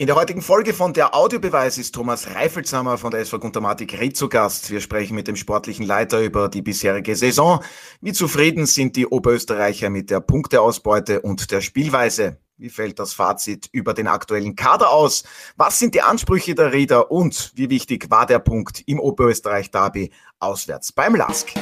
[0.00, 4.16] In der heutigen Folge von der Audiobeweis ist Thomas Reifelshammer von der SV Guntermatik Ried
[4.16, 4.70] zu Gast.
[4.70, 7.62] Wir sprechen mit dem sportlichen Leiter über die bisherige Saison.
[8.00, 12.38] Wie zufrieden sind die Oberösterreicher mit der Punkteausbeute und der Spielweise?
[12.56, 15.22] Wie fällt das Fazit über den aktuellen Kader aus?
[15.58, 20.92] Was sind die Ansprüche der Rieder und wie wichtig war der Punkt im Oberösterreich-Derby auswärts
[20.92, 21.52] beim LASK?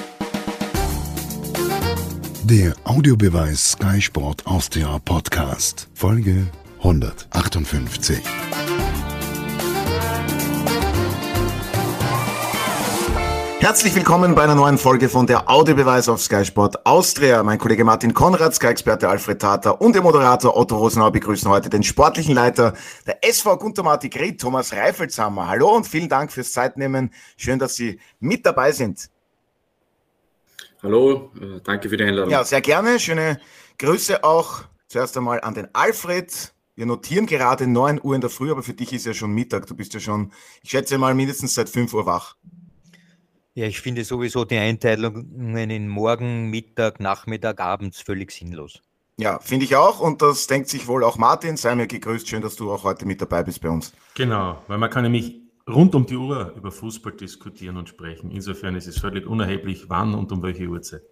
[2.45, 6.47] Der Audiobeweis Sky Sport Austria Podcast, Folge
[6.79, 8.23] 158.
[13.61, 17.43] Herzlich willkommen bei einer neuen Folge von der Audiobeweis auf Sky Sport Austria.
[17.43, 21.83] Mein Kollege Martin Konrad, Sky-Experte Alfred Tater und der Moderator Otto Rosenau begrüßen heute den
[21.83, 22.75] sportlichen Leiter
[23.07, 25.49] der SV Guntermatik Ried, Thomas Reifelshammer.
[25.49, 27.13] Hallo und vielen Dank fürs Zeitnehmen.
[27.37, 29.11] Schön, dass Sie mit dabei sind.
[30.81, 32.31] Hallo, äh, danke für die Einladung.
[32.31, 33.01] Ja, sehr gerne.
[33.01, 33.41] Schöne
[33.79, 36.53] Grüße auch zuerst einmal an den Alfred.
[36.79, 39.67] Wir notieren gerade 9 Uhr in der Früh, aber für dich ist ja schon Mittag.
[39.67, 40.31] Du bist ja schon,
[40.63, 42.37] ich schätze mal, mindestens seit 5 Uhr wach.
[43.55, 48.81] Ja, ich finde sowieso die Einteilungen in Morgen, Mittag, Nachmittag, abends völlig sinnlos.
[49.17, 49.99] Ja, finde ich auch.
[49.99, 51.57] Und das denkt sich wohl auch Martin.
[51.57, 52.29] Sei mir gegrüßt.
[52.29, 53.93] Schön, dass du auch heute mit dabei bist bei uns.
[54.15, 55.35] Genau, weil man kann nämlich
[55.69, 58.31] rund um die Uhr über Fußball diskutieren und sprechen.
[58.31, 61.03] Insofern ist es völlig unerheblich, wann und um welche Uhrzeit.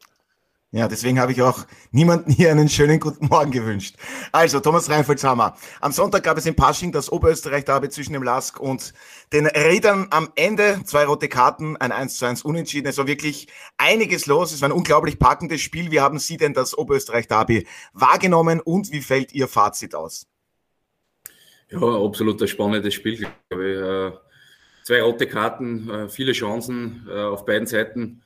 [0.76, 3.96] Ja, deswegen habe ich auch niemanden hier einen schönen guten Morgen gewünscht.
[4.30, 5.56] Also, Thomas Reinfeldsheimer.
[5.80, 8.92] Am Sonntag gab es in Pasching das Oberösterreich-Derby zwischen dem Lask und
[9.32, 10.82] den Rädern am Ende.
[10.84, 12.88] Zwei rote Karten, ein 1 zu 1 Unentschieden.
[12.88, 14.52] Es war wirklich einiges los.
[14.52, 15.90] Es war ein unglaublich packendes Spiel.
[15.90, 20.26] Wie haben Sie denn das Oberösterreich-Derby wahrgenommen und wie fällt Ihr Fazit aus?
[21.70, 24.14] Ja, absolut ein spannendes Spiel, glaube ich.
[24.14, 24.18] Äh,
[24.82, 28.20] zwei rote Karten, äh, viele Chancen äh, auf beiden Seiten.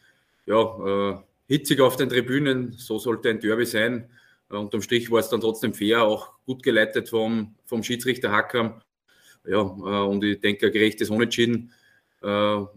[0.47, 4.09] Ja, hitzig auf den Tribünen, so sollte ein Derby sein.
[4.49, 8.81] Unterm Strich war es dann trotzdem fair, auch gut geleitet vom, vom Schiedsrichter Hackam.
[9.45, 11.73] Ja, äh, und ich denke, ein gerechtes Unentschieden
[12.23, 12.27] äh,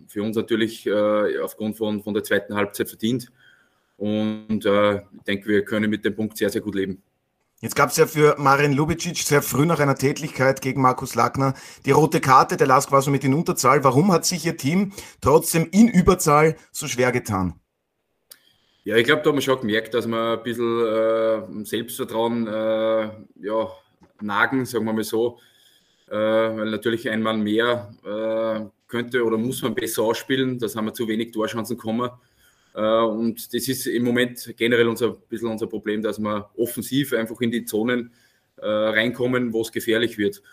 [0.07, 3.31] für uns natürlich äh, aufgrund von, von der zweiten Halbzeit verdient.
[3.97, 7.03] Und äh, ich denke, wir können mit dem Punkt sehr, sehr gut leben.
[7.61, 11.53] Jetzt gab es ja für Marin Lubicic sehr früh nach einer Tätigkeit gegen Markus Lackner
[11.85, 12.57] die rote Karte.
[12.57, 13.83] Der Lask war so mit in Unterzahl.
[13.83, 17.59] Warum hat sich Ihr Team trotzdem in Überzahl so schwer getan?
[18.85, 23.09] Ja, ich glaube, da haben wir schon gemerkt, dass wir ein bisschen äh, Selbstvertrauen äh,
[23.41, 23.69] ja,
[24.19, 25.39] nagen, sagen wir mal so.
[26.09, 30.59] Äh, weil natürlich ein Mann mehr äh, könnte oder muss man besser ausspielen.
[30.59, 32.11] Das haben wir zu wenig Torchancen kommen.
[32.75, 37.13] Äh, und das ist im Moment generell unser ein bisschen unser Problem, dass wir offensiv
[37.13, 38.11] einfach in die Zonen
[38.57, 40.43] äh, reinkommen, wo es gefährlich wird.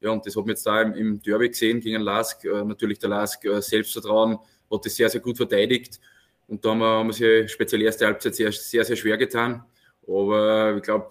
[0.00, 2.44] Ja, und das haben wir jetzt da im, im Derby gesehen gegen Lask.
[2.44, 4.38] natürlich der Lask Selbstvertrauen
[4.70, 6.00] hat das sehr, sehr gut verteidigt.
[6.50, 9.64] Und da haben wir, haben wir sich speziell erste Halbzeit sehr, sehr, sehr schwer getan.
[10.06, 11.06] Aber ich glaube,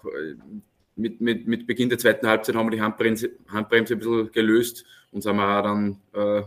[0.96, 4.84] mit, mit, mit Beginn der zweiten Halbzeit haben wir die Handbremse, Handbremse ein bisschen gelöst
[5.12, 6.42] und sind wir auch dann äh,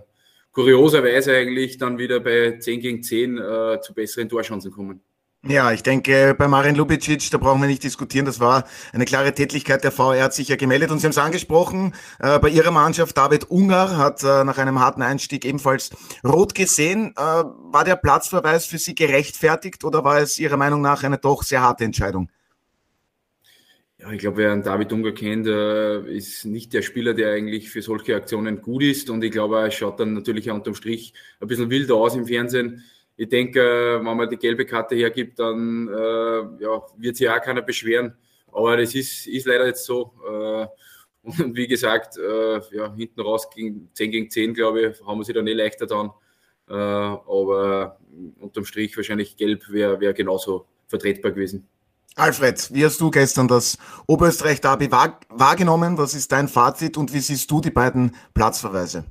[0.52, 5.02] kurioserweise eigentlich dann wieder bei 10 gegen 10 äh, zu besseren Torchancen kommen.
[5.46, 8.26] Ja, ich denke, bei Marin Lubicic, da brauchen wir nicht diskutieren.
[8.26, 9.84] Das war eine klare Tätigkeit.
[9.84, 11.94] Der VR hat sich ja gemeldet und Sie haben es angesprochen.
[12.20, 15.90] Äh, bei Ihrer Mannschaft, David Ungar, hat äh, nach einem harten Einstieg ebenfalls
[16.24, 17.14] rot gesehen.
[17.18, 21.44] Äh, war der Platzverweis für Sie gerechtfertigt oder war es Ihrer Meinung nach eine doch
[21.44, 22.30] sehr harte Entscheidung?
[24.00, 27.70] Ja, ich glaube, wer einen David Ungar kennt, äh, ist nicht der Spieler, der eigentlich
[27.70, 29.10] für solche Aktionen gut ist.
[29.10, 32.86] Und ich glaube, er schaut dann natürlich unterm Strich ein bisschen wilder aus im Fernsehen
[33.16, 37.62] ich denke, wenn man die gelbe Karte hergibt, dann äh, ja, wird sich auch keiner
[37.62, 38.16] beschweren.
[38.52, 40.14] Aber das ist, ist leider jetzt so.
[40.28, 40.68] Äh,
[41.24, 45.24] und wie gesagt, äh, ja, hinten raus gegen 10 gegen 10, glaube ich, haben wir
[45.24, 46.12] sich dann eh leichter dann.
[46.70, 48.00] Äh, aber
[48.40, 51.68] unterm Strich wahrscheinlich gelb wäre wär genauso vertretbar gewesen.
[52.16, 55.98] Alfred, wie hast du gestern das Oberösterreich-Derby wahrgenommen?
[55.98, 59.06] Was ist dein Fazit und wie siehst du die beiden Platzverweise?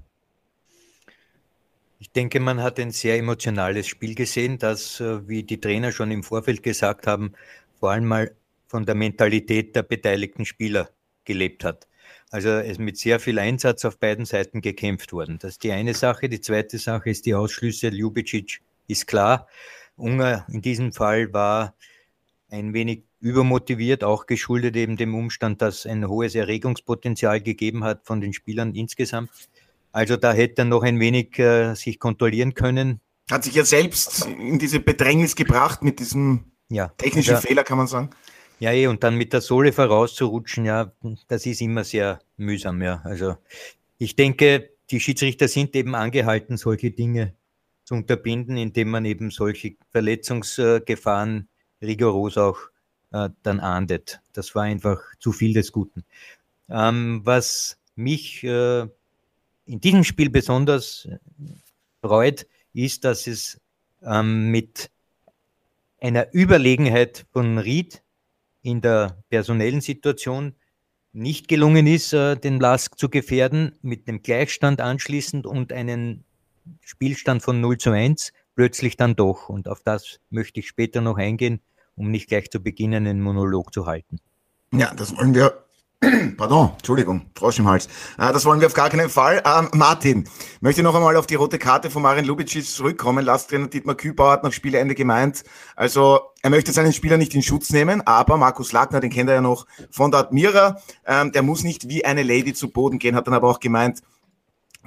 [2.02, 6.10] Ich denke, man hat ein sehr emotionales Spiel gesehen, das, äh, wie die Trainer schon
[6.10, 7.34] im Vorfeld gesagt haben,
[7.78, 8.34] vor allem mal
[8.66, 10.90] von der Mentalität der beteiligten Spieler
[11.24, 11.86] gelebt hat.
[12.32, 15.38] Also es mit sehr viel Einsatz auf beiden Seiten gekämpft worden.
[15.38, 16.28] Das ist die eine Sache.
[16.28, 17.90] Die zweite Sache ist die Ausschlüsse.
[17.90, 19.46] Ljubicic ist klar.
[19.94, 21.76] Unger in diesem Fall war
[22.50, 28.20] ein wenig übermotiviert, auch geschuldet eben dem Umstand, dass ein hohes Erregungspotenzial gegeben hat von
[28.20, 29.30] den Spielern insgesamt.
[29.92, 33.00] Also da hätte er noch ein wenig äh, sich kontrollieren können.
[33.30, 37.78] Hat sich ja selbst in diese Bedrängnis gebracht mit diesem ja, technischen also, Fehler, kann
[37.78, 38.10] man sagen.
[38.58, 40.92] Ja, eh, und dann mit der Sohle vorauszurutschen, ja,
[41.28, 43.00] das ist immer sehr mühsam, ja.
[43.04, 43.36] Also
[43.98, 47.34] ich denke, die Schiedsrichter sind eben angehalten, solche Dinge
[47.84, 51.48] zu unterbinden, indem man eben solche Verletzungsgefahren
[51.80, 52.58] rigoros auch
[53.12, 54.20] äh, dann ahndet.
[54.32, 56.04] Das war einfach zu viel des Guten.
[56.68, 58.86] Ähm, was mich äh,
[59.72, 61.08] in diesem Spiel besonders
[62.02, 63.58] freut, ist, dass es
[64.02, 64.90] ähm, mit
[65.98, 68.02] einer Überlegenheit von Ried
[68.60, 70.54] in der personellen Situation
[71.14, 76.24] nicht gelungen ist, äh, den Lask zu gefährden, mit einem Gleichstand anschließend und einen
[76.82, 79.48] Spielstand von 0 zu 1 plötzlich dann doch.
[79.48, 81.62] Und auf das möchte ich später noch eingehen,
[81.96, 84.18] um nicht gleich zu Beginn einen Monolog zu halten.
[84.70, 85.64] Ja, das wollen wir
[86.36, 87.86] Pardon, Entschuldigung, Frosch im Hals.
[88.18, 89.40] Äh, das wollen wir auf gar keinen Fall.
[89.46, 90.28] Ähm, Martin,
[90.60, 93.24] möchte noch einmal auf die rote Karte von Marin Lubicic zurückkommen.
[93.24, 95.44] Lasttrainer Dietmar Kübauer hat nach Spielende gemeint,
[95.76, 99.36] also er möchte seinen Spieler nicht in Schutz nehmen, aber Markus Lackner, den kennt er
[99.36, 103.14] ja noch von der Admira, ähm, der muss nicht wie eine Lady zu Boden gehen,
[103.14, 104.00] hat dann aber auch gemeint,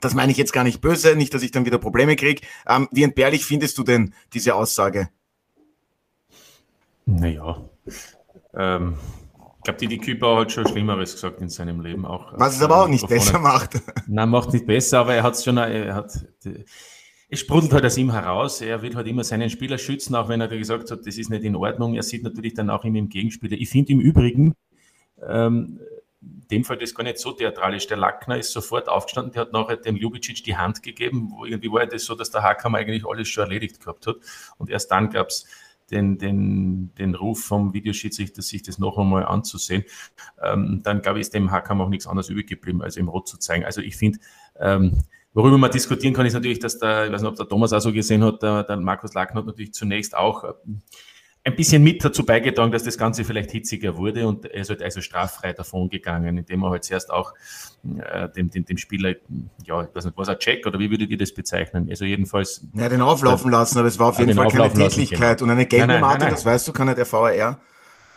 [0.02, 2.42] das meine ich jetzt gar nicht böse, nicht, dass ich dann wieder Probleme kriege.
[2.68, 5.08] Ähm, wie entbehrlich findest du denn diese Aussage?
[7.06, 7.62] Naja,
[8.54, 8.98] ähm,
[9.66, 12.32] glaube, die, die Küper hat schon Schlimmeres gesagt in seinem Leben auch.
[12.38, 13.82] Was es aber auch nicht besser macht.
[14.08, 16.14] Nein, macht nicht besser, aber er hat es schon, er hat,
[17.28, 18.62] es sprudelt halt aus ihm heraus.
[18.62, 21.44] Er will halt immer seinen Spieler schützen, auch wenn er gesagt hat, das ist nicht
[21.44, 21.96] in Ordnung.
[21.96, 23.58] Er sieht natürlich dann auch immer im Gegenspieler.
[23.58, 24.56] Ich finde im Übrigen,
[25.28, 25.80] ähm,
[26.22, 27.88] in dem Fall das gar nicht so theatralisch.
[27.88, 31.86] Der Lackner ist sofort aufgestanden, der hat nachher dem Ljubicic die Hand gegeben, irgendwie war
[31.86, 34.18] das so, dass der Hackhammer eigentlich alles schon erledigt gehabt hat.
[34.58, 35.46] Und erst dann gab es
[35.92, 39.84] den, den, den Ruf vom Videoschiedsrichter, sich das noch einmal anzusehen,
[40.42, 43.28] ähm, dann glaube ich, ist dem Hackam auch nichts anderes übrig geblieben, als ihm rot
[43.28, 43.66] zu zeigen.
[43.66, 44.20] Also ich finde,
[44.60, 45.04] ähm,
[45.34, 47.82] worüber man diskutieren kann, ist natürlich, dass der, ich weiß nicht, ob der Thomas auch
[47.82, 50.54] so gesehen hat, der, der Markus Lackner hat natürlich zunächst auch äh,
[51.46, 54.82] ein bisschen mit dazu beigetragen, dass das Ganze vielleicht hitziger wurde und er ist halt
[54.82, 57.34] also straffrei davon gegangen, indem er halt zuerst auch
[57.84, 59.14] äh, dem, dem, dem Spieler,
[59.64, 61.88] ja, ich weiß nicht, was ein Check oder wie würdet ihr das bezeichnen?
[61.88, 62.66] Also jedenfalls.
[62.74, 65.54] Ja, den auflaufen lassen, aber es war auf jeden Fall keine Tätigkeit genau.
[65.54, 67.60] und eine Marke, das weißt du, kann ja der VR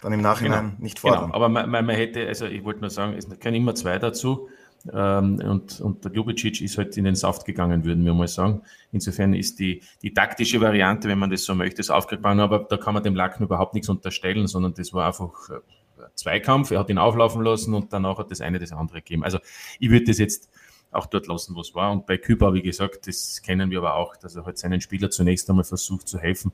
[0.01, 0.83] dann im Nachhinein genau.
[0.83, 1.27] nicht fordern.
[1.27, 1.35] Genau.
[1.35, 4.49] Aber man, man, hätte, also ich wollte nur sagen, es können immer zwei dazu.
[4.93, 8.63] Ähm, und, und der Ljubicic ist halt in den Saft gegangen, würden wir mal sagen.
[8.93, 12.77] Insofern ist die, die taktische Variante, wenn man das so möchte, ist aufgegangen, aber da
[12.77, 15.61] kann man dem Lacken überhaupt nichts unterstellen, sondern das war einfach äh,
[16.15, 16.71] Zweikampf.
[16.71, 19.25] Er hat ihn auflaufen lassen und danach hat das eine das andere gegeben.
[19.25, 19.39] Also
[19.79, 20.51] ich würde das jetzt
[20.91, 21.93] auch dort lassen, wo es war.
[21.93, 25.11] Und bei Küber, wie gesagt, das kennen wir aber auch, dass er halt seinen Spieler
[25.11, 26.53] zunächst einmal versucht zu helfen.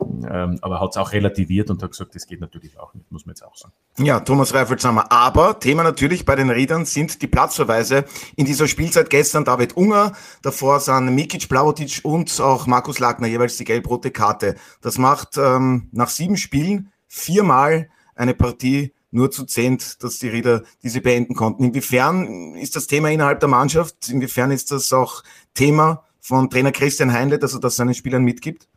[0.00, 3.26] Ähm, aber hat es auch relativiert und hat gesagt, das geht natürlich auch nicht, muss
[3.26, 3.74] man jetzt auch sagen.
[3.98, 5.10] Ja, Thomas Reifelshammer.
[5.12, 8.04] Aber Thema natürlich bei den Riedern sind die Platzverweise.
[8.36, 10.12] In dieser Spielzeit gestern David Unger,
[10.42, 14.56] davor sind Mikic, Blavotic und auch Markus Lagner jeweils die gelb-rote Karte.
[14.80, 20.62] Das macht ähm, nach sieben Spielen viermal eine Partie nur zu zehnt, dass die Rieder
[20.82, 21.64] diese beenden konnten.
[21.64, 24.08] Inwiefern ist das Thema innerhalb der Mannschaft?
[24.08, 25.24] Inwiefern ist das auch
[25.54, 28.68] Thema von Trainer Christian Heinle, dass er das seinen Spielern mitgibt?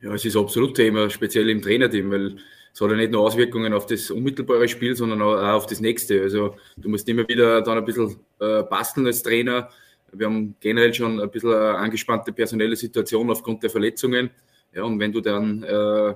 [0.00, 2.36] Ja, es ist absolut Thema, speziell im Trainerteam, weil
[2.74, 6.20] es hat ja nicht nur Auswirkungen auf das unmittelbare Spiel, sondern auch auf das nächste.
[6.22, 9.68] Also du musst immer wieder dann ein bisschen äh, basteln als Trainer.
[10.12, 14.30] Wir haben generell schon ein bisschen eine angespannte personelle Situation aufgrund der Verletzungen.
[14.74, 16.14] Ja, und wenn du dann äh,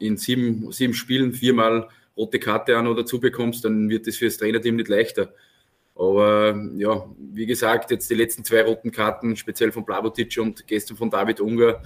[0.00, 1.88] in sieben, sieben Spielen viermal
[2.22, 5.32] rote Karte auch noch dazu bekommst, dann wird das für das Trainerteam nicht leichter.
[5.94, 10.96] Aber ja, wie gesagt, jetzt die letzten zwei roten Karten, speziell von Blavotic und gestern
[10.96, 11.82] von David Unger,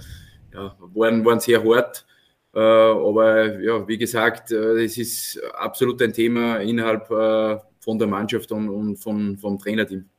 [0.53, 2.05] ja, waren, waren sehr hart.
[2.53, 8.07] Äh, aber ja, wie gesagt, äh, es ist absolut ein Thema innerhalb äh, von der
[8.07, 10.09] Mannschaft und, und von, vom Trainerteam.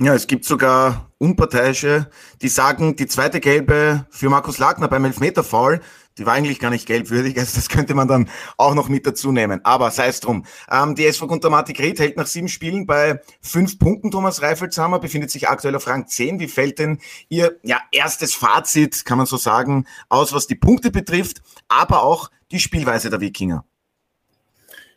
[0.00, 5.80] Ja, es gibt sogar Unparteiische, die sagen, die zweite Gelbe für Markus Lagner beim Elfmeter-Foul
[6.18, 9.32] die war eigentlich gar nicht geldwürdig, also das könnte man dann auch noch mit dazu
[9.32, 9.60] nehmen.
[9.64, 10.44] Aber sei es drum.
[10.70, 14.10] Ähm, die SV Guntermatik Ried hält nach sieben Spielen bei fünf Punkten.
[14.10, 16.38] Thomas Reifelshammer befindet sich aktuell auf Rang 10.
[16.40, 20.90] Wie fällt denn Ihr ja, erstes Fazit, kann man so sagen, aus, was die Punkte
[20.90, 23.64] betrifft, aber auch die Spielweise der Wikinger?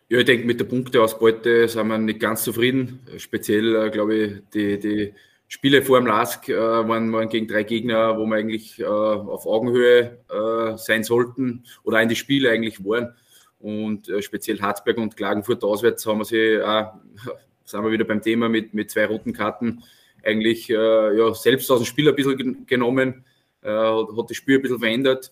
[0.07, 2.99] Ja, ich denke, mit der Punkteausbeute sind wir nicht ganz zufrieden.
[3.17, 5.13] Speziell, äh, glaube ich, die, die
[5.47, 9.47] Spiele vor dem LASK äh, waren, waren gegen drei Gegner, wo wir eigentlich äh, auf
[9.47, 13.15] Augenhöhe äh, sein sollten oder in die Spiele eigentlich waren.
[13.59, 16.85] Und äh, speziell Harzberg und Klagenfurt auswärts haben wir sie, äh,
[17.63, 19.83] sind wir wieder beim Thema mit, mit zwei roten Karten,
[20.23, 23.25] eigentlich äh, ja, selbst aus dem Spiel ein bisschen genommen,
[23.63, 25.31] hat, hat das Spiel ein bisschen verändert.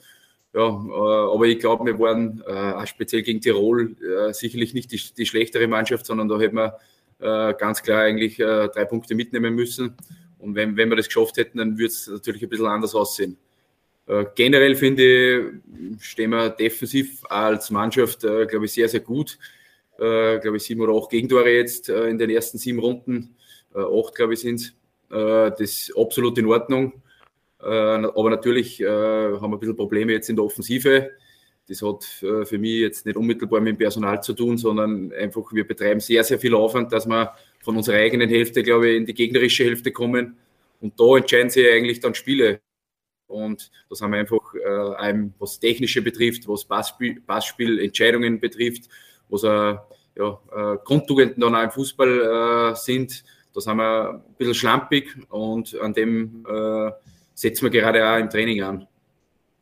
[0.53, 5.01] Ja, äh, aber ich glaube, wir waren äh, speziell gegen Tirol äh, sicherlich nicht die,
[5.17, 6.77] die schlechtere Mannschaft, sondern da hätten wir
[7.19, 9.95] ganz klar eigentlich drei Punkte mitnehmen müssen.
[10.39, 13.37] Und wenn, wenn wir das geschafft hätten, dann würde es natürlich ein bisschen anders aussehen.
[14.35, 15.53] Generell finde
[15.99, 19.37] ich, stehen wir defensiv als Mannschaft, glaube ich, sehr, sehr gut.
[19.95, 23.37] glaube ich, sieben oder acht Gegentore jetzt in den ersten sieben Runden.
[23.73, 24.73] acht, glaube ich, sind es.
[25.07, 27.02] das ist absolut in Ordnung.
[27.63, 31.11] Aber natürlich haben wir ein bisschen Probleme jetzt in der Offensive.
[31.67, 35.65] Das hat für mich jetzt nicht unmittelbar mit dem Personal zu tun, sondern einfach, wir
[35.65, 39.13] betreiben sehr, sehr viel Aufwand, dass wir von unserer eigenen Hälfte, glaube ich, in die
[39.13, 40.37] gegnerische Hälfte kommen.
[40.81, 42.59] Und da entscheiden sie eigentlich dann Spiele.
[43.27, 48.89] Und das haben wir einfach, äh, einem, was Technische betrifft, was Passspiel, Passspiel Entscheidungen betrifft,
[49.29, 49.47] was äh,
[50.15, 53.23] ja, äh, Grundtugenden dann auch im Fußball äh, sind.
[53.53, 56.91] Das haben wir ein bisschen schlampig und an dem äh,
[57.33, 58.87] setzen wir gerade auch im Training an.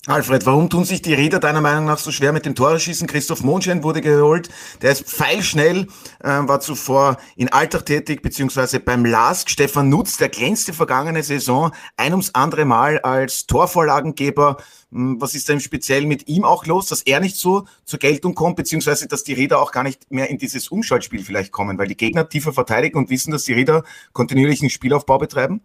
[0.07, 3.05] Alfred, warum tun sich die Rieder deiner Meinung nach so schwer mit dem Toreschießen?
[3.05, 4.49] Christoph Monschein wurde geholt,
[4.81, 5.85] der ist pfeilschnell,
[6.23, 9.51] äh, war zuvor in Alltag tätig, beziehungsweise beim LASK.
[9.51, 14.57] Stefan Nutz, der glänzte vergangene Saison ein ums andere Mal als Torvorlagengeber.
[14.91, 17.99] Hm, was ist da im Speziellen mit ihm auch los, dass er nicht so zur
[17.99, 21.77] Geltung kommt, beziehungsweise dass die Rieder auch gar nicht mehr in dieses Umschaltspiel vielleicht kommen,
[21.77, 25.61] weil die Gegner tiefer verteidigen und wissen, dass die Rieder kontinuierlichen Spielaufbau betreiben?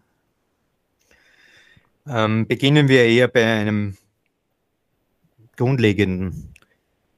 [2.08, 3.96] Ähm, beginnen wir eher bei einem
[5.56, 6.54] grundlegenden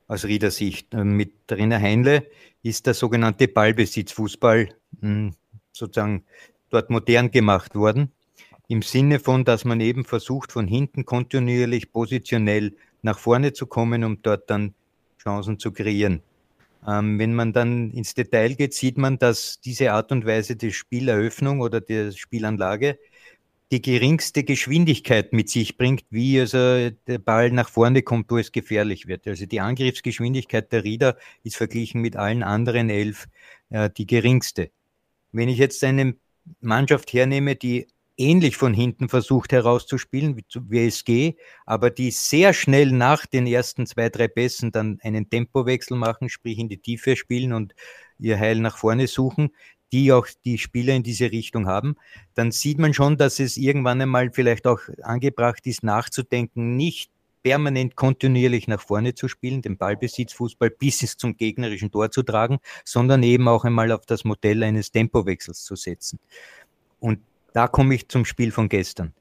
[0.06, 0.94] aus Riedersicht.
[0.94, 2.26] Ähm, mit Trainer Heinle
[2.62, 5.34] ist der sogenannte Ballbesitzfußball hm,
[5.72, 6.24] sozusagen
[6.70, 8.12] dort modern gemacht worden.
[8.66, 14.04] Im Sinne von, dass man eben versucht, von hinten kontinuierlich positionell nach vorne zu kommen,
[14.04, 14.74] um dort dann
[15.22, 16.22] Chancen zu kreieren.
[16.86, 20.70] Ähm, wenn man dann ins Detail geht, sieht man, dass diese Art und Weise der
[20.70, 22.98] Spieleröffnung oder der Spielanlage
[23.70, 28.52] die geringste Geschwindigkeit mit sich bringt, wie also der Ball nach vorne kommt, wo es
[28.52, 29.26] gefährlich wird.
[29.26, 33.28] Also die Angriffsgeschwindigkeit der Rieder ist verglichen mit allen anderen elf
[33.70, 34.70] äh, die geringste.
[35.32, 36.14] Wenn ich jetzt eine
[36.60, 41.34] Mannschaft hernehme, die ähnlich von hinten versucht herauszuspielen, wie, wie SG,
[41.66, 46.58] aber die sehr schnell nach den ersten zwei, drei Pässen dann einen Tempowechsel machen, sprich
[46.58, 47.74] in die Tiefe spielen und
[48.18, 49.50] ihr Heil nach vorne suchen,
[49.92, 51.96] die auch die Spieler in diese Richtung haben,
[52.34, 57.10] dann sieht man schon, dass es irgendwann einmal vielleicht auch angebracht ist, nachzudenken, nicht
[57.42, 62.58] permanent kontinuierlich nach vorne zu spielen, den Ballbesitzfußball bis es zum gegnerischen Tor zu tragen,
[62.84, 66.18] sondern eben auch einmal auf das Modell eines Tempowechsels zu setzen.
[67.00, 67.20] Und
[67.54, 69.14] da komme ich zum Spiel von gestern.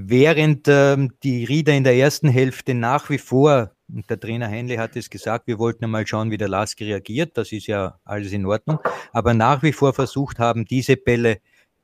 [0.00, 4.78] Während ähm, die Rieder in der ersten Hälfte nach wie vor und der Trainer Heinle
[4.78, 7.36] hat es gesagt, wir wollten einmal schauen, wie der Lask reagiert.
[7.36, 8.78] Das ist ja alles in Ordnung.
[9.12, 11.38] Aber nach wie vor versucht haben, diese Bälle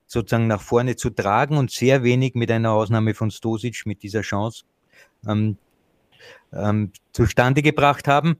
[0.06, 4.20] sozusagen nach vorne zu tragen und sehr wenig mit einer Ausnahme von Stosic mit dieser
[4.20, 4.64] Chance
[5.26, 5.56] ähm,
[6.52, 8.36] ähm, zustande gebracht haben.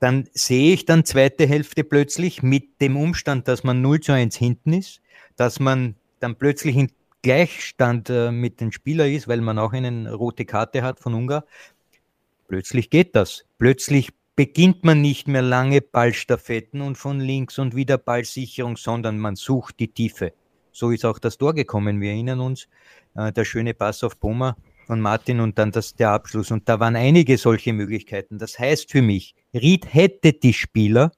[0.00, 4.36] Dann sehe ich dann zweite Hälfte plötzlich mit dem Umstand, dass man 0 zu 1
[4.36, 5.00] hinten ist,
[5.36, 6.90] dass man dann plötzlich in
[7.24, 11.44] Gleichstand äh, mit den Spielern ist, weil man auch eine rote Karte hat von Ungar,
[12.48, 13.44] Plötzlich geht das.
[13.58, 19.36] Plötzlich beginnt man nicht mehr lange Ballstaffetten und von links und wieder Ballsicherung, sondern man
[19.36, 20.32] sucht die Tiefe.
[20.72, 22.00] So ist auch das Tor gekommen.
[22.00, 22.68] Wir erinnern uns,
[23.14, 26.50] äh, der schöne Pass auf Boma von Martin und dann das, der Abschluss.
[26.50, 28.38] Und da waren einige solche Möglichkeiten.
[28.38, 31.12] Das heißt für mich, Ried hätte die Spieler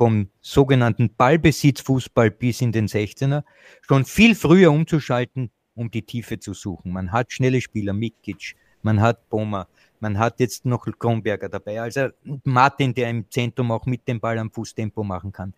[0.00, 3.44] vom sogenannten Ballbesitzfußball bis in den 16er
[3.82, 6.90] schon viel früher umzuschalten, um die Tiefe zu suchen.
[6.90, 9.68] Man hat schnelle Spieler, Mikic, man hat Boma,
[10.00, 12.08] man hat jetzt noch Kronberger dabei, also
[12.44, 15.52] Martin, der im Zentrum auch mit dem Ball am Fußtempo machen kann.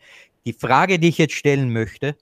[0.44, 2.16] Die Frage, die ich jetzt stellen möchte,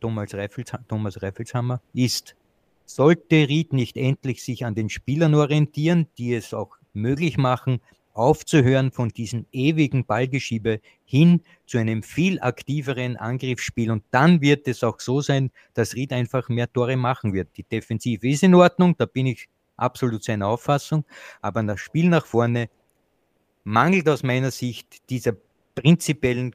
[0.00, 2.36] Thomas, Reifels, Thomas Reifelshammer, ist,
[2.84, 7.80] sollte Ried nicht endlich sich an den Spielern orientieren, die es auch möglich machen,
[8.16, 13.90] aufzuhören von diesem ewigen Ballgeschiebe hin zu einem viel aktiveren Angriffsspiel.
[13.90, 17.48] Und dann wird es auch so sein, dass Ried einfach mehr Tore machen wird.
[17.56, 21.04] Die Defensive ist in Ordnung, da bin ich absolut seine Auffassung,
[21.42, 22.70] aber das Spiel nach vorne
[23.64, 25.32] mangelt aus meiner Sicht dieser
[25.74, 26.54] prinzipiellen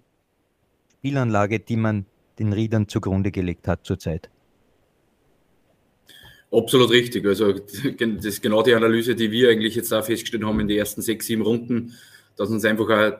[0.98, 2.06] Spielanlage, die man
[2.40, 4.30] den Riedern zugrunde gelegt hat zurzeit.
[6.52, 7.26] Absolut richtig.
[7.26, 10.78] Also das ist genau die Analyse, die wir eigentlich jetzt da festgestellt haben in den
[10.78, 11.94] ersten sechs, sieben Runden,
[12.36, 13.18] dass uns einfach auch,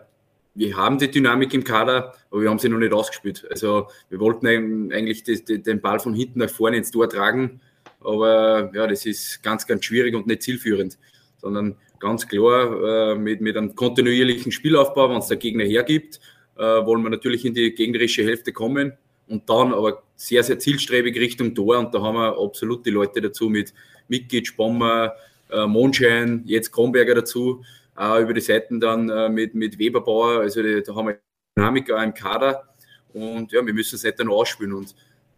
[0.54, 3.48] wir haben die Dynamik im Kader, aber wir haben sie noch nicht ausgespielt.
[3.50, 7.62] Also wir wollten eigentlich den Ball von hinten nach vorne ins Tor tragen
[8.04, 10.98] aber ja, das ist ganz, ganz schwierig und nicht zielführend,
[11.38, 16.20] sondern ganz klar äh, mit, mit einem kontinuierlichen Spielaufbau, wenn es der Gegner hergibt,
[16.58, 18.94] äh, wollen wir natürlich in die gegnerische Hälfte kommen
[19.32, 21.80] und dann aber sehr, sehr zielstrebig Richtung Tor.
[21.80, 23.74] Und da haben wir absolut die Leute dazu mit
[24.10, 25.16] Mikic, Bomber,
[25.50, 27.64] äh, Mondschein, jetzt Kronberger dazu,
[27.96, 31.20] auch über die Seiten dann äh, mit, mit Weberbauer, also die, da haben wir
[31.58, 32.68] Dynamik auch im Kader.
[33.14, 34.74] Und ja, wir müssen es nicht dann ausspielen.
[34.74, 34.96] Und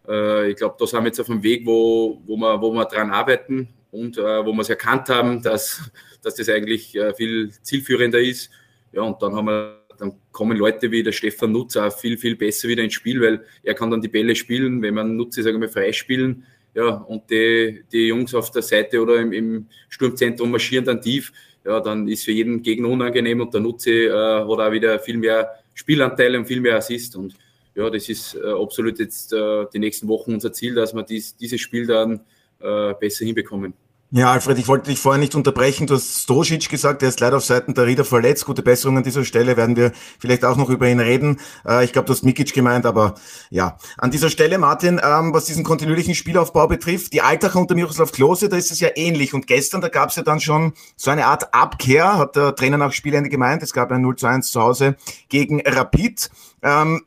[0.08, 2.84] äh, ich glaube, da sind wir jetzt auf dem Weg, wo, wo, wir, wo wir
[2.86, 5.90] dran arbeiten und äh, wo wir es erkannt haben, dass,
[6.22, 8.50] dass das eigentlich äh, viel zielführender ist.
[8.92, 12.36] Ja, und dann haben wir dann kommen Leute wie der Stefan Nutz auch viel, viel
[12.36, 15.60] besser wieder ins Spiel, weil er kann dann die Bälle spielen, wenn man Nutze, sagen
[15.60, 16.44] wir, freispielen.
[16.74, 21.32] Ja, und die, die Jungs auf der Seite oder im, im Sturmzentrum marschieren dann tief.
[21.64, 25.16] Ja, dann ist für jeden Gegner unangenehm und der Nutze äh, hat auch wieder viel
[25.16, 27.16] mehr Spielanteile und viel mehr Assist.
[27.16, 27.34] Und
[27.74, 31.36] ja, das ist äh, absolut jetzt äh, die nächsten Wochen unser Ziel, dass wir dies,
[31.36, 32.20] dieses Spiel dann
[32.60, 33.72] äh, besser hinbekommen.
[34.10, 35.88] Ja, Alfred, ich wollte dich vorher nicht unterbrechen.
[35.88, 38.44] Du hast Stosic gesagt, der ist leider auf Seiten der Rieder verletzt.
[38.44, 41.40] Gute Besserung an dieser Stelle, werden wir vielleicht auch noch über ihn reden.
[41.66, 43.14] Äh, ich glaube, du hast Mikic gemeint, aber
[43.50, 43.76] ja.
[43.98, 48.48] An dieser Stelle, Martin, ähm, was diesen kontinuierlichen Spielaufbau betrifft, die Altacher unter Miroslav Klose,
[48.48, 49.34] da ist es ja ähnlich.
[49.34, 52.78] Und gestern, da gab es ja dann schon so eine Art Abkehr, hat der Trainer
[52.78, 53.64] nach Spielende gemeint.
[53.64, 54.96] Es gab ein 0 zu 1 zu Hause
[55.28, 56.30] gegen Rapid.
[56.62, 57.02] Ähm,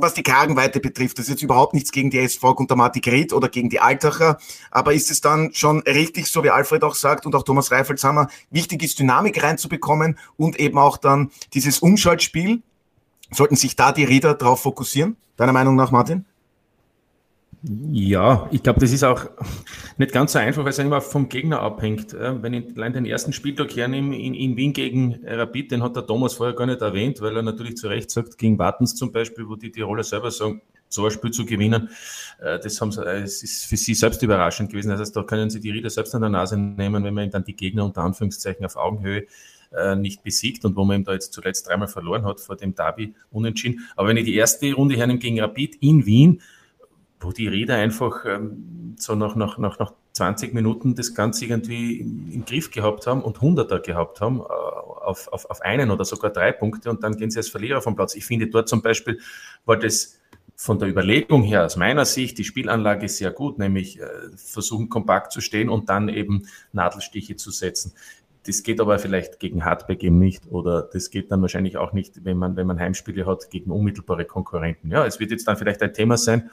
[0.00, 1.18] was die Kragenweite betrifft.
[1.18, 4.38] Das ist jetzt überhaupt nichts gegen die SV Guntermatik Ried oder gegen die Altacher.
[4.70, 8.28] Aber ist es dann schon richtig, so wie Alfred auch sagt und auch Thomas Reifelshammer,
[8.50, 12.62] wichtig ist, Dynamik reinzubekommen und eben auch dann dieses Umschaltspiel?
[13.30, 15.16] Sollten sich da die Rieder drauf fokussieren?
[15.36, 16.24] Deiner Meinung nach, Martin?
[17.62, 19.26] Ja, ich glaube, das ist auch
[19.96, 22.12] nicht ganz so einfach, weil es immer vom Gegner abhängt.
[22.12, 26.06] Wenn ich allein den ersten Spieltag hernehme in, in Wien gegen Rapid, den hat der
[26.06, 29.48] Thomas vorher gar nicht erwähnt, weil er natürlich zu Recht sagt, gegen Wartens zum Beispiel,
[29.48, 31.90] wo die Tiroler selber sagen, so ein Spiel zu gewinnen,
[32.40, 34.90] äh, das haben sie, es ist für sie selbst überraschend gewesen.
[34.90, 37.44] Das heißt, da können sie die Rieder selbst an der Nase nehmen, wenn man dann
[37.44, 39.26] die Gegner unter Anführungszeichen auf Augenhöhe
[39.76, 42.74] äh, nicht besiegt und wo man ihm da jetzt zuletzt dreimal verloren hat vor dem
[42.74, 43.86] Derby unentschieden.
[43.96, 46.40] Aber wenn ich die erste Runde hernehme gegen Rapid in Wien,
[47.20, 52.00] wo die Räder einfach ähm, so nach, nach, nach, nach 20 Minuten das Ganze irgendwie
[52.00, 56.30] im, Griff gehabt haben und Hunderter gehabt haben, äh, auf, auf, auf einen oder sogar
[56.30, 58.14] drei Punkte und dann gehen sie als Verlierer vom Platz.
[58.14, 59.20] Ich finde dort zum Beispiel
[59.64, 60.18] war das
[60.60, 64.06] von der Überlegung her, aus meiner Sicht, die Spielanlage sehr gut, nämlich äh,
[64.36, 67.92] versuchen kompakt zu stehen und dann eben Nadelstiche zu setzen.
[68.44, 72.24] Das geht aber vielleicht gegen Hardback eben nicht oder das geht dann wahrscheinlich auch nicht,
[72.24, 74.90] wenn man, wenn man Heimspiele hat gegen unmittelbare Konkurrenten.
[74.90, 76.50] Ja, es wird jetzt dann vielleicht ein Thema sein,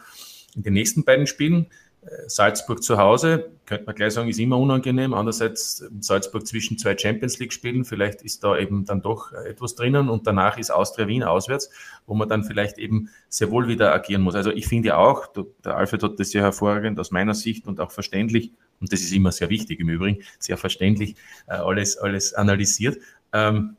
[0.56, 1.68] in den nächsten beiden Spielen,
[2.02, 5.14] äh, Salzburg zu Hause, könnte man gleich sagen, ist immer unangenehm.
[5.14, 9.76] Andererseits ähm, Salzburg zwischen zwei Champions League Spielen, vielleicht ist da eben dann doch etwas
[9.76, 11.70] drinnen und danach ist Austria Wien auswärts,
[12.06, 14.36] wo man dann vielleicht eben sehr wohl wieder agieren muss.
[14.36, 15.28] Also ich finde auch,
[15.64, 19.14] der Alfred hat das sehr hervorragend aus meiner Sicht und auch verständlich, und das ist
[19.14, 21.16] immer sehr wichtig im Übrigen, sehr verständlich
[21.48, 22.98] äh, alles, alles analysiert.
[23.34, 23.78] Ähm,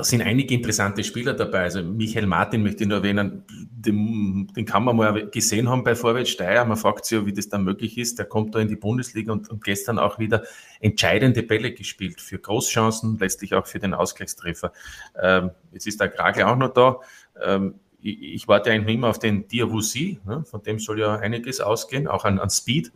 [0.00, 1.60] da sind einige interessante Spieler dabei.
[1.64, 5.94] Also Michael Martin möchte ich nur erwähnen, den, den kann man mal gesehen haben bei
[5.94, 6.64] Vorwärts Steyr.
[6.64, 8.18] Man fragt sich ja, wie das dann möglich ist.
[8.18, 10.42] Der kommt da in die Bundesliga und, und gestern auch wieder
[10.80, 14.72] entscheidende Bälle gespielt für Großchancen, letztlich auch für den Ausgleichstreffer.
[15.20, 17.00] Ähm, jetzt ist der Krage auch noch da.
[17.42, 20.44] Ähm, ich, ich, warte eigentlich immer auf den Diawusi, ne?
[20.44, 22.92] von dem soll ja einiges ausgehen, auch an, an Speed.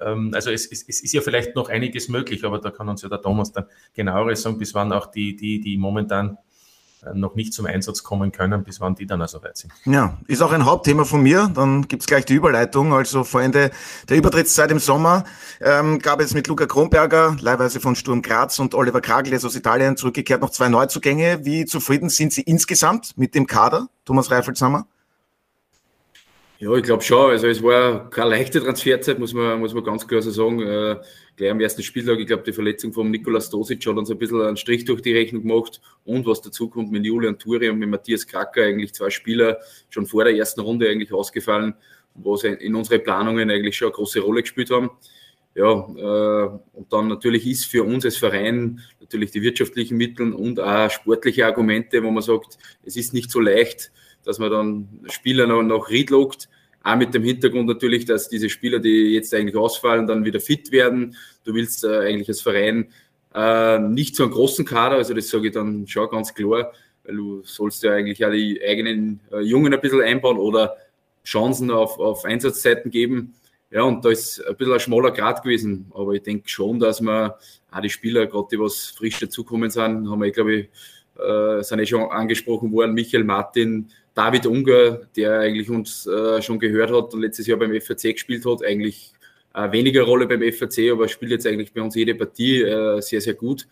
[0.00, 3.02] Ähm, also es, es, es, ist ja vielleicht noch einiges möglich, aber da kann uns
[3.02, 6.38] ja der Thomas dann genaueres sagen, bis wann auch die, die, die momentan
[7.14, 9.72] noch nicht zum Einsatz kommen können, bis wann die dann also weit sind.
[9.84, 11.50] Ja, ist auch ein Hauptthema von mir.
[11.54, 12.92] Dann gibt's gleich die Überleitung.
[12.92, 13.70] Also vor Ende
[14.08, 15.24] der Übertrittszeit im Sommer
[15.60, 19.96] ähm, gab es mit Luca Kronberger, leihweise von Sturm Graz und Oliver Kragel, aus Italien
[19.96, 21.44] zurückgekehrt, noch zwei Neuzugänge.
[21.44, 24.86] Wie zufrieden sind Sie insgesamt mit dem Kader, Thomas Reifelshammer?
[26.60, 27.30] Ja, ich glaube schon.
[27.30, 30.60] Also es war keine leichte Transferzeit, muss man, muss man ganz klar so sagen.
[30.60, 30.96] Äh,
[31.34, 34.42] gleich am ersten Spieltag, ich glaube, die Verletzung von Nikolaus Dosic hat uns ein bisschen
[34.42, 35.80] einen Strich durch die Rechnung gemacht.
[36.04, 40.04] Und was dazu kommt mit Julian Turi und mit Matthias Kracker, eigentlich zwei Spieler schon
[40.04, 41.72] vor der ersten Runde eigentlich ausgefallen,
[42.14, 44.90] wo sie in unsere Planungen eigentlich schon eine große Rolle gespielt haben.
[45.54, 50.60] Ja, äh, und dann natürlich ist für uns als Verein natürlich die wirtschaftlichen Mittel und
[50.60, 53.90] auch sportliche Argumente, wo man sagt, es ist nicht so leicht,
[54.24, 56.48] dass man dann Spieler noch, noch Ried lockt.
[56.82, 60.72] Auch mit dem Hintergrund natürlich, dass diese Spieler, die jetzt eigentlich ausfallen, dann wieder fit
[60.72, 61.16] werden.
[61.44, 62.88] Du willst äh, eigentlich als Verein
[63.34, 66.72] äh, nicht so einen großen Kader, also das sage ich dann schon ganz klar,
[67.04, 70.76] weil du sollst ja eigentlich auch die eigenen äh, Jungen ein bisschen einbauen oder
[71.24, 73.34] Chancen auf, auf Einsatzzeiten geben.
[73.70, 75.86] Ja, und da ist ein bisschen ein schmaler Grad gewesen.
[75.94, 77.32] Aber ich denke schon, dass man
[77.70, 80.68] auch die Spieler, gerade die was frisch dazukommen sind, haben wir, glaube ich,
[81.20, 86.58] äh, sind eh schon angesprochen worden, Michael Martin, David Unger, der eigentlich uns äh, schon
[86.58, 89.12] gehört hat und letztes Jahr beim FAC gespielt hat, eigentlich
[89.54, 93.20] äh, weniger Rolle beim FAC, aber spielt jetzt eigentlich bei uns jede Partie äh, sehr,
[93.20, 93.66] sehr gut.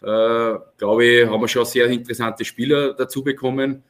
[0.00, 3.82] Äh, glaube ich, haben wir schon sehr interessante Spieler dazu bekommen.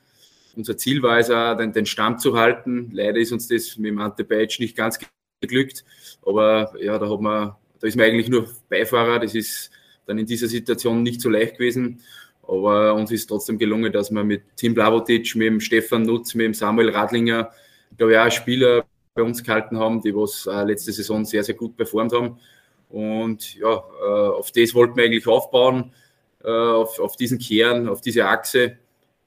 [0.57, 2.91] Unser Ziel war es auch, den, den Stamm zu halten.
[2.93, 4.99] Leider ist uns das mit dem Ante Beitsch nicht ganz
[5.41, 5.85] geglückt,
[6.25, 9.21] aber ja, da hat man, da ist man eigentlich nur Beifahrer.
[9.21, 9.71] Das ist
[10.07, 12.01] dann in dieser Situation nicht so leicht gewesen.
[12.49, 16.47] Aber uns ist trotzdem gelungen, dass wir mit Tim Blavotic, mit dem Stefan Nutz, mit
[16.47, 17.51] dem Samuel Radlinger,
[17.99, 21.55] glaube ich, auch Spieler bei uns gehalten haben, die was äh, letzte Saison sehr, sehr
[21.55, 22.39] gut performt haben.
[22.89, 25.93] Und ja, äh, auf das wollten wir eigentlich aufbauen,
[26.43, 28.79] äh, auf, auf diesen Kern, auf diese Achse.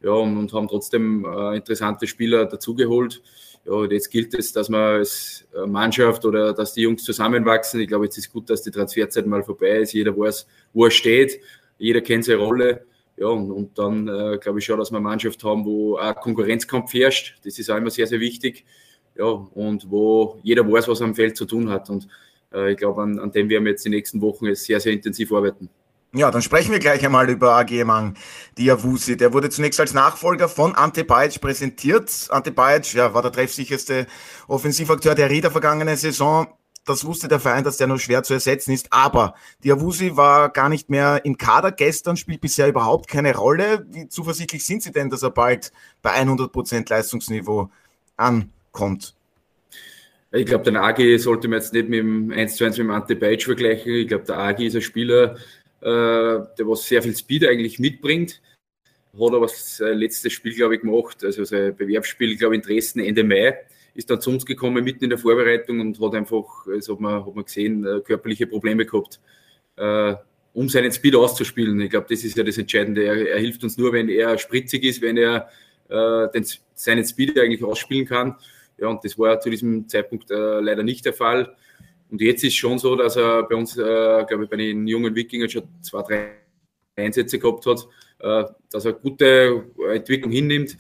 [0.02, 3.22] Ja, und, und haben trotzdem interessante Spieler dazugeholt.
[3.66, 7.80] Ja, und jetzt gilt es, dass man als Mannschaft oder dass die Jungs zusammenwachsen.
[7.82, 9.94] Ich glaube, jetzt ist gut, dass die Transferzeit mal vorbei ist.
[9.94, 11.40] Jeder weiß, wo er steht.
[11.78, 12.84] Jeder kennt seine Rolle
[13.22, 16.16] Ja, und, und dann äh, glaube ich schon, dass wir eine Mannschaft haben, wo auch
[16.16, 17.38] Konkurrenzkampf herrscht.
[17.44, 18.66] Das ist auch immer sehr, sehr wichtig.
[19.16, 21.88] Ja, und wo jeder weiß, was er am Feld zu tun hat.
[21.92, 22.08] Und
[22.52, 25.32] äh, ich glaube, an, an dem werden wir jetzt die nächsten Wochen sehr, sehr intensiv
[25.32, 25.70] arbeiten.
[26.16, 28.16] Ja, dann sprechen wir gleich einmal über AG Mang
[28.58, 29.18] Diawusi.
[29.18, 32.28] Der wurde zunächst als Nachfolger von Ante Bajic präsentiert.
[32.32, 34.08] Ante Bajic ja, war der treffsicherste
[34.48, 36.48] Offensivakteur der Rieder vergangenen Saison.
[36.86, 38.88] Das wusste der Verein, dass der nur schwer zu ersetzen ist.
[38.92, 43.86] Aber Diawusi war gar nicht mehr im Kader gestern, spielt bisher überhaupt keine Rolle.
[43.90, 47.70] Wie zuversichtlich sind Sie denn, dass er bald bei 100 Prozent Leistungsniveau
[48.18, 49.16] ankommt?
[50.32, 52.92] Ich glaube, den Agi sollte man jetzt nicht mit dem 1 zu 1 mit dem
[52.92, 53.94] Ante Bajic vergleichen.
[53.94, 55.36] Ich glaube, der Agi ist ein Spieler,
[55.82, 58.42] äh, der was sehr viel Speed eigentlich mitbringt.
[59.14, 62.68] Hat aber das äh, letzte Spiel, glaube ich, gemacht, also sein Bewerbsspiel, glaube ich, in
[62.68, 63.58] Dresden Ende Mai,
[63.94, 67.26] ist dann zu uns gekommen, mitten in der Vorbereitung und hat einfach, also hat man,
[67.26, 69.20] hat man gesehen, äh, körperliche Probleme gehabt,
[70.54, 71.80] um seinen Speed auszuspielen.
[71.82, 73.04] Ich glaube, das ist ja das Entscheidende.
[73.04, 75.50] Er, er, hilft uns nur, wenn er spritzig ist, wenn er
[75.90, 78.36] den, seinen Speed eigentlich ausspielen kann.
[78.78, 81.56] Ja, und das war zu diesem Zeitpunkt leider nicht der Fall.
[82.12, 85.16] Und jetzt ist schon so, dass er bei uns, äh, glaube ich, bei den jungen
[85.16, 86.32] Wikingern schon zwei, drei
[86.98, 87.88] Einsätze gehabt hat,
[88.20, 90.78] äh, dass er gute Entwicklung hinnimmt.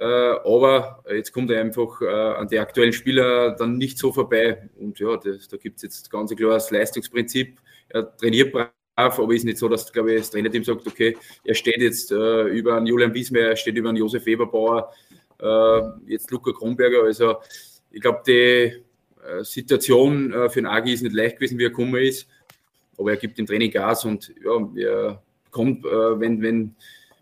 [0.00, 4.68] Äh, aber jetzt kommt er einfach äh, an die aktuellen Spieler dann nicht so vorbei.
[4.78, 7.58] Und ja, das, da gibt es jetzt ganz klar das Leistungsprinzip.
[7.88, 11.54] Er trainiert brav, aber ist nicht so, dass, glaube ich, das Trainerteam sagt, okay, er
[11.54, 14.92] steht jetzt äh, über einen Julian Wiesmer, er steht über einen Josef Weberbauer,
[15.40, 17.02] äh, jetzt Luca Kronberger.
[17.02, 17.38] Also
[17.90, 21.70] ich glaube, die äh, Situation äh, für den Agi ist nicht leicht gewesen, wie er
[21.70, 22.28] gekommen ist,
[22.96, 26.76] aber er gibt im Training Gas und ja, er kommt, wenn, wenn,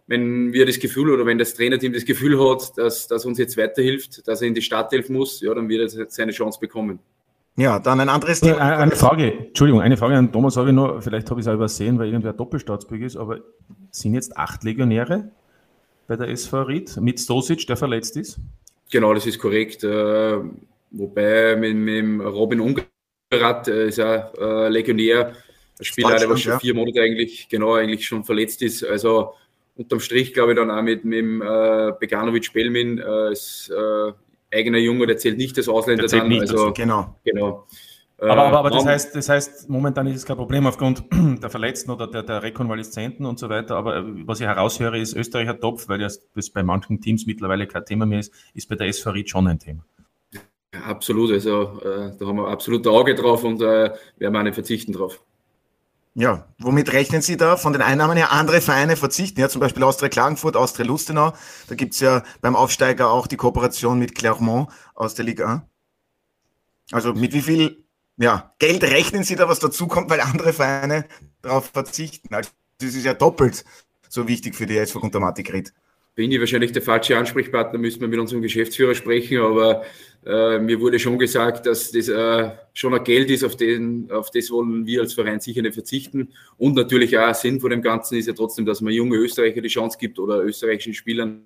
[0.07, 3.57] wenn wir das Gefühl oder wenn das Trainerteam das Gefühl hat, dass, dass uns jetzt
[3.57, 7.01] weiterhilft, dass er in die Startelf muss, ja, dann wird er seine Chance bekommen.
[7.57, 8.59] Ja, dann ein anderes Thema.
[8.59, 11.55] Eine Frage, Entschuldigung, eine Frage an Thomas habe ich noch, vielleicht habe ich es auch
[11.55, 13.41] übersehen, weil irgendwer Doppelstaatsbürger ist, aber
[13.91, 15.31] sind jetzt acht Legionäre
[16.07, 18.39] bei der SV Ried mit Stosic, der verletzt ist?
[18.91, 19.83] Genau, das ist korrekt.
[20.91, 25.33] Wobei mit, mit Robin Ungerat äh, ist ja äh, Legionär,
[25.79, 26.59] ein Spieler, der was schon ja.
[26.59, 28.85] vier Monate eigentlich, genau, eigentlich schon verletzt ist.
[28.85, 29.35] Also
[29.77, 34.13] unterm Strich glaube ich dann auch mit, mit dem äh, Beganovic Belmin äh, als äh,
[34.53, 36.29] eigener Junge, der zählt nicht als Ausländer dann.
[36.29, 37.17] Nicht, also, genau.
[37.25, 37.67] genau.
[38.19, 41.05] Aber, aber, aber das, heißt, das heißt, momentan ist es kein Problem aufgrund
[41.43, 43.77] der Verletzten oder der, der Rekonvaleszenten und so weiter.
[43.77, 48.07] Aber was ich heraushöre, ist Österreicher Topf, weil das bei manchen Teams mittlerweile kein Thema
[48.07, 49.85] mehr ist, ist bei der SV Ried schon ein Thema.
[50.87, 54.93] Absolut, also äh, da haben wir absolut Auge drauf und äh, werden auch nicht verzichten
[54.93, 55.23] drauf.
[56.19, 58.33] Ja, womit rechnen Sie da von den Einnahmen her?
[58.33, 61.35] Andere Vereine verzichten, ja, zum Beispiel Austria Klagenfurt, Austria Lustenau.
[61.69, 65.63] Da gibt es ja beim Aufsteiger auch die Kooperation mit Clermont aus der Liga 1.
[66.93, 67.85] Also mit wie viel
[68.17, 71.05] ja, Geld rechnen Sie da, was dazukommt, weil andere Vereine
[71.43, 72.35] darauf verzichten?
[72.35, 72.49] Also
[72.79, 73.67] das ist ja doppelt
[74.09, 75.75] so wichtig für die SV Grundamatik Ried
[76.17, 79.83] bin ich wahrscheinlich der falsche Ansprechpartner, müssen wir mit unserem Geschäftsführer sprechen, aber
[80.25, 84.31] äh, mir wurde schon gesagt, dass das äh, schon ein Geld ist, auf, den, auf
[84.31, 86.33] das wollen wir als Verein sicher nicht verzichten.
[86.57, 89.69] Und natürlich auch Sinn von dem Ganzen ist ja trotzdem, dass man junge Österreicher die
[89.69, 91.43] Chance gibt oder österreichischen Spielern.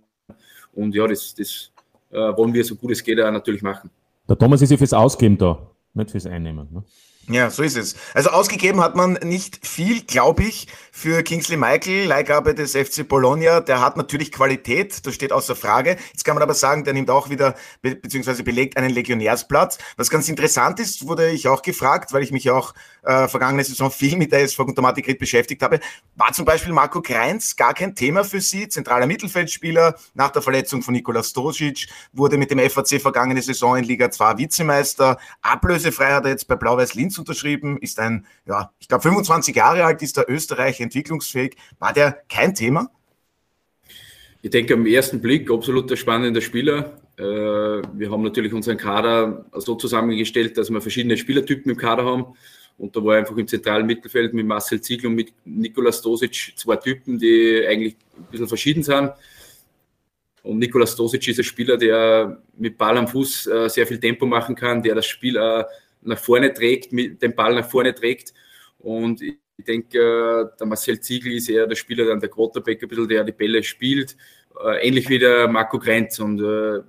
[0.73, 1.73] Und ja, das, das
[2.13, 3.91] äh, wollen wir so gut es geht auch natürlich machen.
[4.29, 6.69] Der Thomas ist ja fürs Ausgeben da, nicht fürs Einnehmen.
[6.73, 6.85] Ne?
[7.29, 7.97] Ja, so ist es.
[8.15, 10.67] Also ausgegeben hat man nicht viel, glaube ich,
[11.01, 13.61] für Kingsley Michael, Leihgabe des FC Bologna.
[13.61, 15.97] Der hat natürlich Qualität, das steht außer Frage.
[16.13, 19.79] Jetzt kann man aber sagen, der nimmt auch wieder, be beziehungsweise belegt einen Legionärsplatz.
[19.97, 23.91] Was ganz interessant ist, wurde ich auch gefragt, weil ich mich auch äh, vergangene Saison
[23.91, 25.81] viel mit der SV Automatik beschäftigt habe,
[26.17, 29.95] war zum Beispiel Marco Kreins gar kein Thema für Sie, zentraler Mittelfeldspieler.
[30.13, 34.37] Nach der Verletzung von Nikola Stosic wurde mit dem FAC vergangene Saison in Liga 2
[34.37, 35.19] Vizemeister.
[35.41, 39.87] Ablösefrei hat er jetzt bei Blau-Weiß Linz unterschrieben, ist ein, ja, ich glaube 25 Jahre
[39.87, 41.57] alt, ist der Österreich entwicklungsfähig.
[41.79, 42.91] War der kein Thema?
[44.43, 46.99] Ich denke, am ersten Blick absolut der spannende Spieler.
[47.17, 52.35] Äh, wir haben natürlich unseren Kader so zusammengestellt, dass wir verschiedene Spielertypen im Kader haben.
[52.79, 56.77] Und da war einfach im zentralen Mittelfeld mit Marcel Ziegler und mit Nikolas Dosic zwei
[56.77, 59.13] Typen, die eigentlich ein bisschen verschieden sind.
[60.43, 64.25] Und Nikolas Dosic ist ein Spieler, der mit Ball am Fuß äh, sehr viel Tempo
[64.25, 65.65] machen kann, der das Spiel äh,
[66.01, 68.33] nach vorne trägt, mit dem Ball nach vorne trägt.
[68.79, 69.21] Und
[69.61, 73.33] ich denke, äh, der Marcel Ziegel ist eher der Spieler, dann der Quarterback, der die
[73.33, 74.17] Bälle spielt,
[74.65, 76.19] äh, ähnlich wie der Marco Grenz.
[76.19, 76.81] Und äh,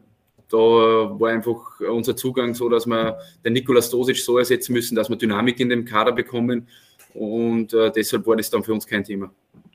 [0.50, 5.10] da war einfach unser Zugang so, dass wir den Nikolaus Dosic so ersetzen müssen, dass
[5.10, 6.68] wir Dynamik in dem Kader bekommen.
[7.14, 9.32] Und deshalb war das dann für uns kein Thema.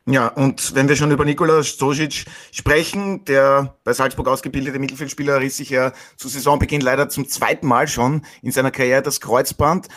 [0.08, 5.56] Ja, und wenn wir schon über Nikola Stosic sprechen, der bei Salzburg ausgebildete Mittelfeldspieler riss
[5.56, 9.88] sich ja zu Saisonbeginn leider zum zweiten Mal schon in seiner Karriere das Kreuzband.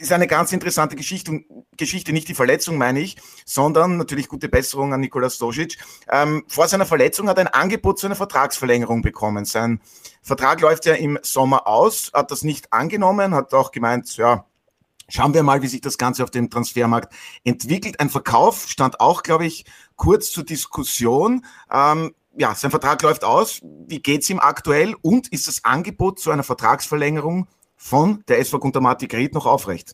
[0.00, 1.44] Ist eine ganz interessante Geschichte.
[1.76, 5.78] Geschichte, nicht die Verletzung meine ich, sondern natürlich gute Besserung an Nikola Stosic.
[6.08, 9.44] Ähm, vor seiner Verletzung hat er ein Angebot zu einer Vertragsverlängerung bekommen.
[9.44, 9.80] Sein
[10.22, 14.46] Vertrag läuft ja im Sommer aus, hat das nicht angenommen, hat auch gemeint, ja,
[15.08, 17.12] Schauen wir mal, wie sich das Ganze auf dem Transfermarkt
[17.44, 18.00] entwickelt.
[18.00, 21.44] Ein Verkauf stand auch, glaube ich, kurz zur Diskussion.
[21.70, 23.60] Ähm, ja, sein Vertrag läuft aus.
[23.62, 24.94] Wie geht's ihm aktuell?
[25.02, 27.46] Und ist das Angebot zu einer Vertragsverlängerung
[27.82, 29.92] von der SV Guntermatik Ried noch aufrecht?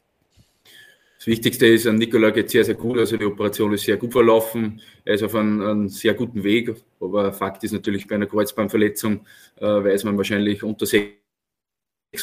[1.17, 2.99] Das Wichtigste ist, an Nikola geht sehr, sehr gut.
[2.99, 4.81] Also die Operation ist sehr gut verlaufen.
[5.05, 6.77] Er ist auf einem, einem sehr guten Weg.
[7.01, 11.15] Aber Fakt ist natürlich, bei einer Kreuzbandverletzung äh, weiß man wahrscheinlich unter sechs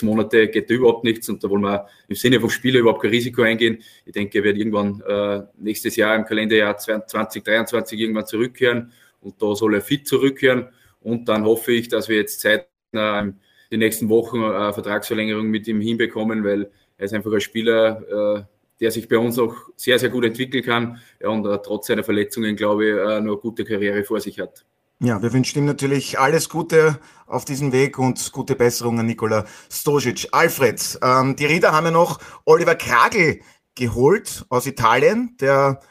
[0.02, 3.12] Monate geht da überhaupt nichts und da wollen wir im Sinne vom Spieler überhaupt kein
[3.12, 3.84] Risiko eingehen.
[4.06, 9.56] Ich denke, er wird irgendwann äh, nächstes Jahr im Kalenderjahr 2023 irgendwann zurückkehren und da
[9.56, 10.70] soll er fit zurückkehren
[11.02, 13.40] und dann hoffe ich, dass wir jetzt zeitnah in
[13.72, 18.44] den nächsten Wochen eine Vertragsverlängerung mit ihm hinbekommen, weil er ist einfach ein Spieler, äh,
[18.80, 22.56] der sich bei uns auch sehr, sehr gut entwickeln kann und äh, trotz seiner Verletzungen,
[22.56, 24.66] glaube ich, äh, eine gute Karriere vor sich hat.
[25.00, 29.46] Ja, wir wünschen ihm natürlich alles Gute auf diesem Weg und gute Besserung an Nikola
[29.70, 30.30] Stosic.
[30.32, 33.42] Alfred, ähm, die Rieder haben ja noch Oliver Kragel
[33.76, 35.82] geholt aus Italien, der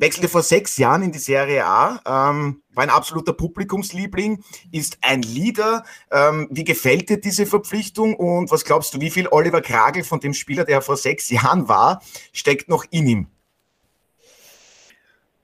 [0.00, 5.22] wechselte vor sechs Jahren in die Serie A, ähm, war ein absoluter Publikumsliebling, ist ein
[5.22, 5.84] Leader.
[6.10, 10.20] Ähm, wie gefällt dir diese Verpflichtung und was glaubst du, wie viel Oliver Kragel von
[10.20, 13.26] dem Spieler, der vor sechs Jahren war, steckt noch in ihm?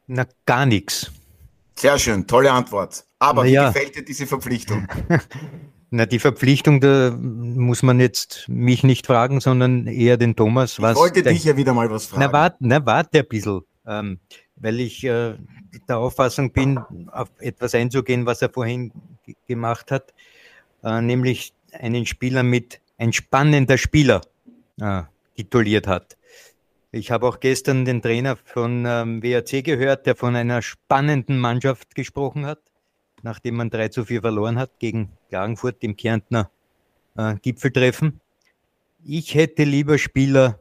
[0.07, 1.11] Na, gar nichts.
[1.79, 3.05] Sehr schön, tolle Antwort.
[3.19, 4.87] Aber Na wie gefällt dir diese Verpflichtung?
[5.91, 10.81] Na, die Verpflichtung, da muss man jetzt mich nicht fragen, sondern eher den Thomas.
[10.83, 12.23] Was ich wollte dich ja wieder mal was fragen.
[12.23, 13.61] Na, warte, na, warte ein bisschen.
[13.87, 14.19] Ähm,
[14.57, 15.35] weil ich äh,
[15.89, 16.79] der Auffassung bin,
[17.13, 18.93] auf etwas einzugehen, was er vorhin
[19.47, 20.15] gemacht hat,
[20.83, 24.23] äh, nämlich einen Spieler mit ein spannender Spieler
[24.81, 25.03] äh,
[25.37, 26.17] tituliert hat.
[26.93, 31.95] Ich habe auch gestern den Trainer von ähm, WAC gehört, der von einer spannenden Mannschaft
[31.95, 32.61] gesprochen hat,
[33.23, 36.51] nachdem man 3 zu 4 verloren hat gegen Klagenfurt im Kärntner
[37.17, 38.21] äh, Gipfeltreffen.
[39.05, 40.61] Ich hätte lieber Spieler,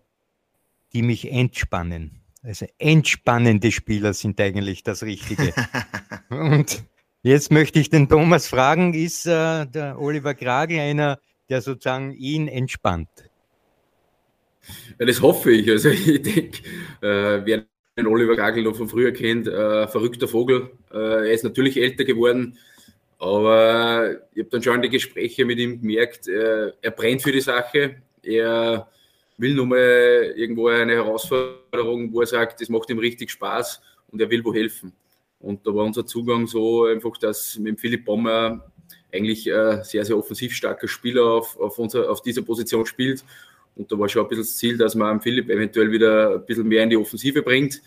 [0.93, 2.24] die mich entspannen.
[2.45, 5.51] Also entspannende Spieler sind eigentlich das Richtige.
[6.29, 6.83] Und
[7.23, 12.47] jetzt möchte ich den Thomas fragen, ist äh, der Oliver Kragel einer, der sozusagen ihn
[12.47, 13.09] entspannt?
[14.99, 15.67] Ja, das hoffe ich.
[15.71, 16.59] Also ich denke,
[17.01, 17.65] äh, wer
[17.97, 20.69] den Oliver Kragel noch von früher kennt, äh, verrückter Vogel.
[20.93, 22.59] Äh, er ist natürlich älter geworden,
[23.17, 27.31] aber ich habe dann schon in die Gespräche mit ihm gemerkt, äh, er brennt für
[27.31, 27.95] die Sache.
[28.21, 28.87] Er
[29.37, 34.21] will nur mal irgendwo eine Herausforderung, wo er sagt, das macht ihm richtig Spaß und
[34.21, 34.93] er will wo helfen.
[35.39, 38.71] Und da war unser Zugang so einfach, dass mit Philipp Bommer
[39.11, 43.23] eigentlich ein sehr, sehr offensiv starker Spieler auf, auf, unser, auf dieser Position spielt.
[43.75, 46.67] Und da war schon ein bisschen das Ziel, dass man Philipp eventuell wieder ein bisschen
[46.67, 47.81] mehr in die Offensive bringt.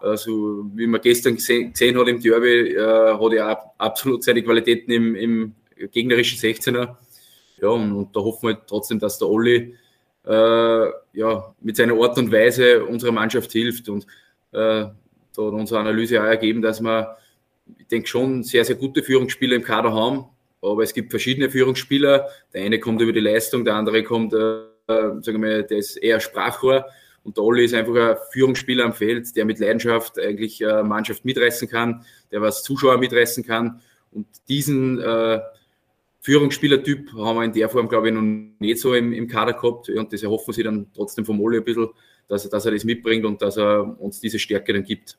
[0.00, 4.90] Also, wie man gestern gesehen, gesehen hat im Derby, äh, hat er absolut seine Qualitäten
[4.90, 5.54] im, im
[5.92, 6.96] gegnerischen 16er.
[7.60, 9.76] Ja, und, und da hoffen wir trotzdem, dass der Olli
[10.26, 13.88] äh, ja, mit seiner Art und Weise unserer Mannschaft hilft.
[13.88, 14.04] Und
[14.52, 14.92] äh, da
[15.36, 17.16] hat unsere Analyse auch ergeben, dass wir,
[17.78, 20.26] ich denke, schon sehr, sehr gute Führungsspieler im Kader haben.
[20.62, 22.28] Aber es gibt verschiedene Führungsspieler.
[22.52, 26.20] Der eine kommt über die Leistung, der andere kommt, äh, sagen wir, der ist eher
[26.20, 26.86] Sprachrohr.
[27.22, 31.24] Und der Olli ist einfach ein Führungsspieler am Feld, der mit Leidenschaft eigentlich äh, Mannschaft
[31.24, 33.80] mitreißen kann, der was Zuschauer mitreißen kann.
[34.10, 35.40] Und diesen äh,
[36.24, 39.90] Führungsspielertyp haben wir in der Form, glaube ich, noch nicht so im, im Kader gehabt.
[39.90, 41.88] Und das erhoffen sie dann trotzdem vom Oli ein bisschen,
[42.28, 45.18] dass er, dass er das mitbringt und dass er uns diese Stärke dann gibt.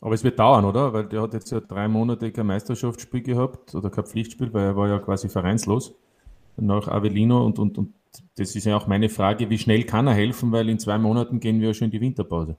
[0.00, 0.92] Aber es wird dauern, oder?
[0.92, 4.76] Weil der hat jetzt ja drei Monate kein Meisterschaftsspiel gehabt oder kein Pflichtspiel, weil er
[4.76, 5.92] war ja quasi vereinslos
[6.56, 7.94] nach Avellino und, und, und
[8.36, 11.40] das ist ja auch meine Frage, wie schnell kann er helfen, weil in zwei Monaten
[11.40, 12.56] gehen wir ja schon in die Winterpause.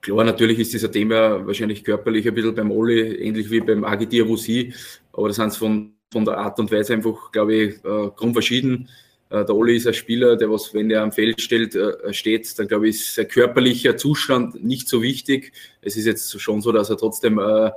[0.00, 4.28] Klar, natürlich ist dieser Thema wahrscheinlich körperlich ein bisschen beim Oli, ähnlich wie beim Agidir
[4.28, 4.74] Wusi,
[5.12, 8.88] aber das sind von von der Art und Weise einfach, glaube ich, äh, grundverschieden.
[9.30, 12.58] Äh, der Oli ist ein Spieler, der was, wenn er am Feld steht, äh, steht,
[12.58, 15.52] dann glaube ich, ist sein körperlicher Zustand nicht so wichtig.
[15.82, 17.70] Es ist jetzt schon so, dass er trotzdem äh,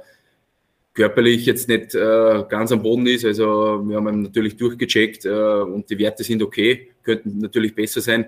[0.93, 3.25] körperlich jetzt nicht äh, ganz am Boden ist.
[3.25, 8.01] Also wir haben ihn natürlich durchgecheckt äh, und die Werte sind okay, könnten natürlich besser
[8.01, 8.27] sein.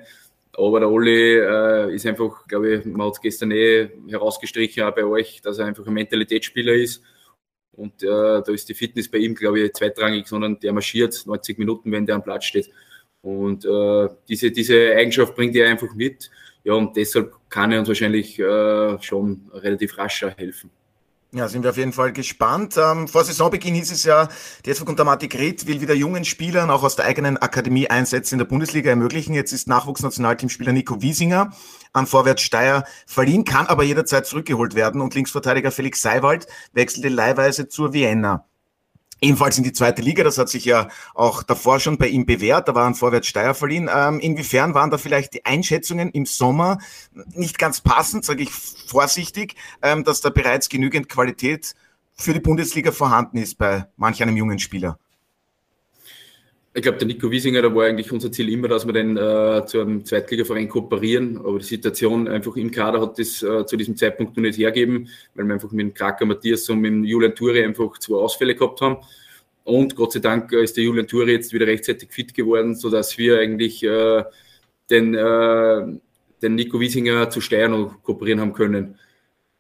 [0.56, 4.94] Aber der Oli äh, ist einfach, glaube ich, man hat es gestern eh herausgestrichen, auch
[4.94, 7.02] bei euch, dass er einfach ein Mentalitätsspieler ist
[7.76, 11.58] und äh, da ist die Fitness bei ihm, glaube ich, zweitrangig, sondern der marschiert 90
[11.58, 12.70] Minuten, wenn der am Platz steht.
[13.22, 16.30] Und äh, diese, diese Eigenschaft bringt er einfach mit.
[16.64, 20.70] Ja, und deshalb kann er uns wahrscheinlich äh, schon relativ rasch helfen.
[21.36, 22.76] Ja, sind wir auf jeden Fall gespannt.
[22.78, 24.30] Ähm, vor Saisonbeginn hieß es ja,
[24.66, 28.40] die SV Guntermatik Ried will wieder jungen Spielern auch aus der eigenen Akademie Einsätze in
[28.40, 29.34] der Bundesliga ermöglichen.
[29.34, 31.52] Jetzt ist Nachwuchsnationalteamspieler Nico Wiesinger
[31.94, 37.70] an Vorwärts Steyr verliehen, kann aber jederzeit zurückgeholt werden und Linksverteidiger Felix Seiwald wechselte leihweise
[37.70, 38.46] zur Vienna.
[39.22, 42.68] Ebenfalls in die zweite Liga, das hat sich ja auch davor schon bei ihm bewährt,
[42.68, 43.90] da waren Vorwärts Steier verliehen.
[43.94, 46.80] Ähm, inwiefern waren da vielleicht die Einschätzungen im Sommer
[47.34, 51.74] nicht ganz passend, sage ich vorsichtig, ähm, dass da bereits genügend Qualität
[52.16, 55.00] für die Bundesliga vorhanden ist bei manch einem jungen Spieler?
[56.76, 59.64] Ich glaube, der Nico Wiesinger, da war eigentlich unser Ziel immer, dass wir den äh,
[59.68, 61.38] zu einem Zweitligaverein kooperieren.
[61.38, 65.08] Aber die Situation einfach im Kader hat das äh, zu diesem Zeitpunkt noch nicht hergeben,
[65.36, 68.56] weil wir einfach mit dem Kraker Matthias und mit dem Julian Turi einfach zwei Ausfälle
[68.56, 68.98] gehabt haben.
[69.64, 73.20] Und Gott sei Dank äh, ist der Julian Turi jetzt wieder rechtzeitig fit geworden, sodass
[73.20, 74.24] wir eigentlich äh,
[74.90, 76.00] den, äh,
[76.42, 77.70] den Nico Wiesinger zu Steyr
[78.02, 78.98] kooperieren haben können,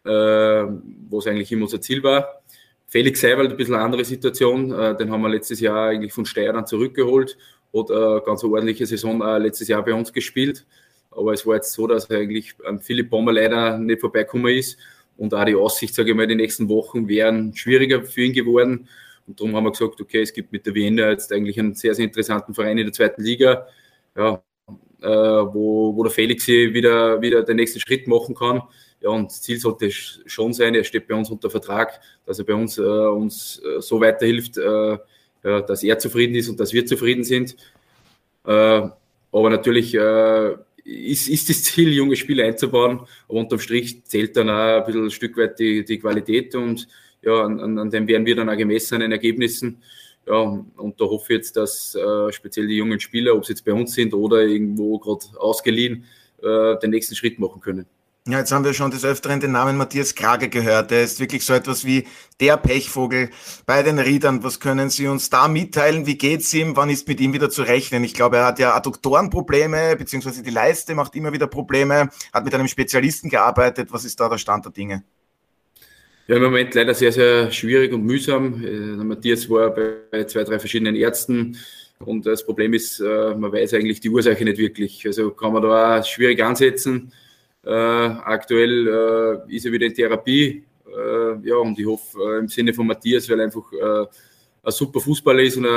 [0.03, 2.41] äh, was eigentlich immer unser Ziel war.
[2.93, 4.71] Felix Seiwald ein bisschen eine andere Situation.
[4.71, 7.39] Äh, den haben wir letztes Jahr eigentlich von Steyr dann zurückgeholt.
[7.75, 10.63] Hat eine ganz ordentliche Saison äh, letztes Jahr bei uns gespielt.
[11.09, 14.77] Aber es war jetzt so, dass eigentlich Philipp Bommer leider nicht vorbeikommen ist.
[15.17, 18.87] Und auch die Aussicht, sage ich mal, die nächsten Wochen wären schwieriger für ihn geworden.
[19.25, 21.95] Und darum haben wir gesagt, okay, es gibt mit der Wiener jetzt eigentlich einen sehr,
[21.95, 23.65] sehr interessanten Verein in der zweiten Liga,
[24.15, 24.43] ja,
[25.01, 28.61] äh, wo, wo der Felix wieder, wieder den nächsten Schritt machen kann.
[29.03, 32.45] Ja, und das Ziel sollte schon sein, er steht bei uns unter Vertrag, dass er
[32.45, 34.97] bei uns, äh, uns äh, so weiterhilft, äh,
[35.41, 37.57] dass er zufrieden ist und dass wir zufrieden sind.
[38.45, 38.49] Äh,
[39.31, 40.53] aber natürlich äh,
[40.85, 43.01] ist, ist das Ziel, junge Spieler einzubauen.
[43.27, 46.87] Aber unterm Strich zählt dann auch ein bisschen ein Stück weit die, die Qualität und
[47.21, 49.83] ja, an, an dem werden wir dann auch gemessen an den Ergebnissen.
[50.25, 50.39] Ja,
[50.77, 53.73] und da hoffe ich jetzt, dass äh, speziell die jungen Spieler, ob sie jetzt bei
[53.73, 56.05] uns sind oder irgendwo gerade ausgeliehen,
[56.41, 57.85] den nächsten Schritt machen können.
[58.25, 60.91] Ja, jetzt haben wir schon des Öfteren den Namen Matthias Krage gehört.
[60.91, 62.07] Der ist wirklich so etwas wie
[62.39, 63.29] der Pechvogel
[63.65, 64.45] bei den Riedern.
[64.45, 66.05] Was können Sie uns da mitteilen?
[66.05, 66.77] Wie geht's ihm?
[66.77, 68.01] Wann ist mit ihm wieder zu rechnen?
[68.05, 72.55] Ich glaube, er hat ja Adduktorenprobleme, beziehungsweise die Leiste macht immer wieder Probleme, hat mit
[72.55, 73.89] einem Spezialisten gearbeitet.
[73.91, 75.03] Was ist da der Stand der Dinge?
[76.27, 78.63] Ja, im Moment leider sehr, sehr schwierig und mühsam.
[78.63, 81.57] Äh, der Matthias war bei zwei, drei verschiedenen Ärzten.
[81.99, 85.05] Und das Problem ist, äh, man weiß eigentlich die Ursache nicht wirklich.
[85.05, 87.11] Also kann man da auch schwierig ansetzen.
[87.65, 88.87] Äh, aktuell
[89.47, 90.63] äh, ist er wieder in Therapie.
[90.85, 93.71] Äh, ja, und ich hoffe im Sinne von Matthias, weil er einfach
[94.65, 95.71] ein super Fußballer ist und ein,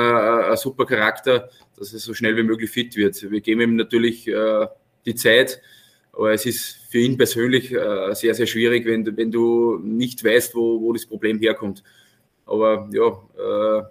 [0.51, 3.31] ein, super Charakter, dass er so schnell wie möglich fit wird.
[3.31, 4.31] Wir geben ihm natürlich
[5.05, 5.61] die Zeit,
[6.13, 7.71] aber es ist für ihn persönlich
[8.13, 11.83] sehr, sehr schwierig, wenn, wenn du nicht weißt, wo, wo das Problem herkommt.
[12.45, 13.91] Aber ja,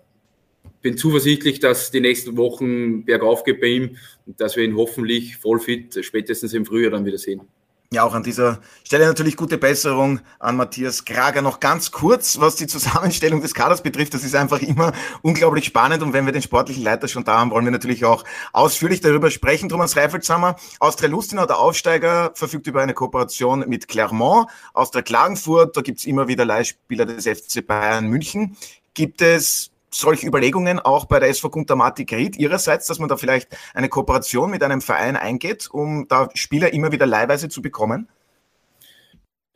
[0.82, 5.36] bin zuversichtlich, dass die nächsten Wochen bergauf geht bei ihm und dass wir ihn hoffentlich
[5.36, 7.42] voll fit spätestens im Frühjahr dann wieder sehen.
[7.94, 11.44] Ja, auch an dieser Stelle natürlich gute Besserung an Matthias Krager.
[11.44, 14.16] Noch ganz kurz, was die Zusammenstellung des Kaders betrifft.
[14.16, 16.02] Das ist einfach immer unglaublich spannend.
[16.02, 19.30] Und wenn wir den sportlichen Leiter schon da haben, wollen wir natürlich auch ausführlich darüber
[19.30, 19.70] sprechen.
[19.70, 24.50] Thomas Reifelshammer, Austria Lustenau, der Aufsteiger, verfügt über eine Kooperation mit Clermont.
[24.74, 28.58] Austria Klagenfurt, da gibt's immer wieder Leihspieler des FC Bayern München.
[28.96, 33.58] Gibt es solche Überlegungen auch bei der SV Guntermatik Ried ihrerseits, dass man da vielleicht
[33.74, 38.10] eine Kooperation mit einem Verein eingeht, um da Spieler immer wieder leihweise zu bekommen?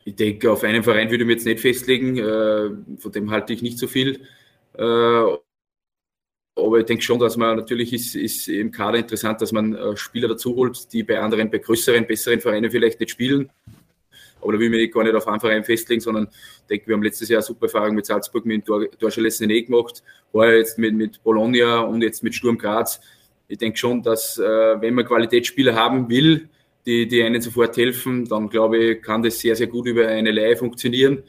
[0.04, 3.52] Ich denke, auf einen Verein würde ich mir jetzt nicht festlegen, äh, von dem halte
[3.52, 4.26] ich nicht so viel.
[4.74, 4.82] Äh,
[6.56, 9.96] aber ich denke schon, dass man natürlich ist, ist im Kader interessant, dass man äh,
[9.96, 13.50] Spieler dazu holt, die bei anderen, bei größeren, besseren Vereinen vielleicht nicht spielen
[14.40, 16.94] aber da will ich mich gar nicht auf einen Verein festlegen, sondern ich denke, wir
[16.94, 20.94] haben letztes Jahr super Erfahrung mit Salzburg, mit dem Torschalessen eh gemacht, war jetzt mit,
[20.94, 23.00] mit Bologna und jetzt mit Sturm Graz.
[23.48, 26.48] Ich denke schon, dass äh, wenn man Qualitätsspieler haben will,
[26.86, 30.30] die, die einen sofort helfen, dann glaube ich, kann das sehr, sehr gut über eine
[30.30, 31.22] Leihe funktionieren.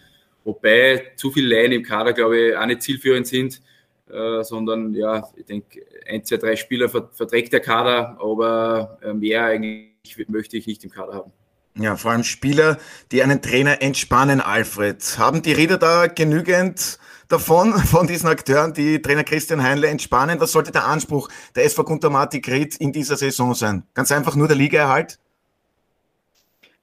[0.44, 3.62] Wobei zu viele Leihen im Kader, glaube ich, auch nicht zielführend sind,
[4.10, 9.46] äh, sondern ja, ich denke, ein, zwei, drei Spieler verträgt der Kader, aber äh, mehr
[9.46, 11.32] eigentlich möchte ich nicht im Kader haben.
[11.76, 12.78] Ja, vor allem Spieler,
[13.12, 15.18] die einen Trainer entspannen, Alfred.
[15.18, 20.40] Haben die Rieder da genügend davon, von diesen Akteuren, die Trainer Christian Heinle entspannen?
[20.40, 23.84] Was sollte der Anspruch der SV Guntermatik Ried in dieser Saison sein?
[23.94, 25.18] Ganz einfach nur der Ligaerhalt?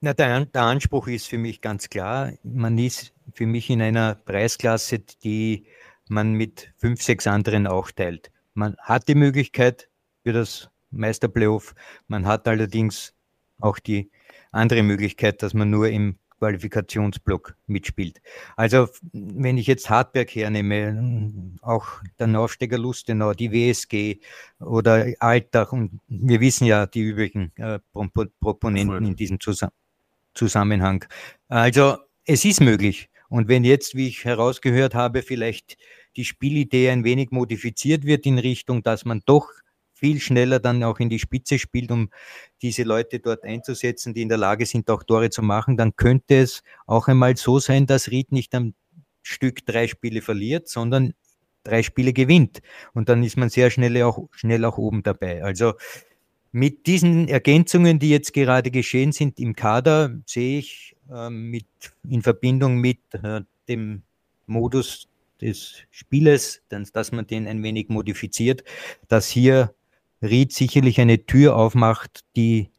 [0.00, 2.32] Na, der, der Anspruch ist für mich ganz klar.
[2.42, 5.66] Man ist für mich in einer Preisklasse, die
[6.08, 8.30] man mit fünf, sechs anderen auch teilt.
[8.54, 9.88] Man hat die Möglichkeit
[10.22, 11.74] für das Meisterplayoff.
[12.06, 13.12] Man hat allerdings
[13.60, 14.10] auch die
[14.52, 18.20] andere Möglichkeit, dass man nur im Qualifikationsblock mitspielt.
[18.56, 21.86] Also wenn ich jetzt Hartberg hernehme, auch
[22.18, 24.20] der Aufsteiger Lustenau, die WSG
[24.60, 27.80] oder Altach und wir wissen ja die übrigen äh,
[28.40, 29.38] Proponenten in diesem
[30.34, 31.04] Zusammenhang.
[31.48, 35.76] Also es ist möglich Und wenn jetzt, wie ich herausgehört habe, vielleicht
[36.16, 39.50] die Spielidee ein wenig modifiziert wird in Richtung, dass man doch
[39.98, 42.10] viel schneller dann auch in die Spitze spielt, um
[42.62, 46.36] diese Leute dort einzusetzen, die in der Lage sind, auch Tore zu machen, dann könnte
[46.36, 48.74] es auch einmal so sein, dass Ried nicht am
[49.22, 51.14] Stück drei Spiele verliert, sondern
[51.64, 52.62] drei Spiele gewinnt.
[52.94, 55.42] Und dann ist man sehr schnell auch, schnell auch oben dabei.
[55.42, 55.74] Also
[56.52, 61.66] mit diesen Ergänzungen, die jetzt gerade geschehen sind im Kader, sehe ich äh, mit,
[62.08, 64.02] in Verbindung mit äh, dem
[64.46, 65.08] Modus
[65.40, 68.64] des Spieles, dass man den ein wenig modifiziert,
[69.08, 69.74] dass hier
[70.22, 72.70] Ried sicherlich eine Tür aufmacht, die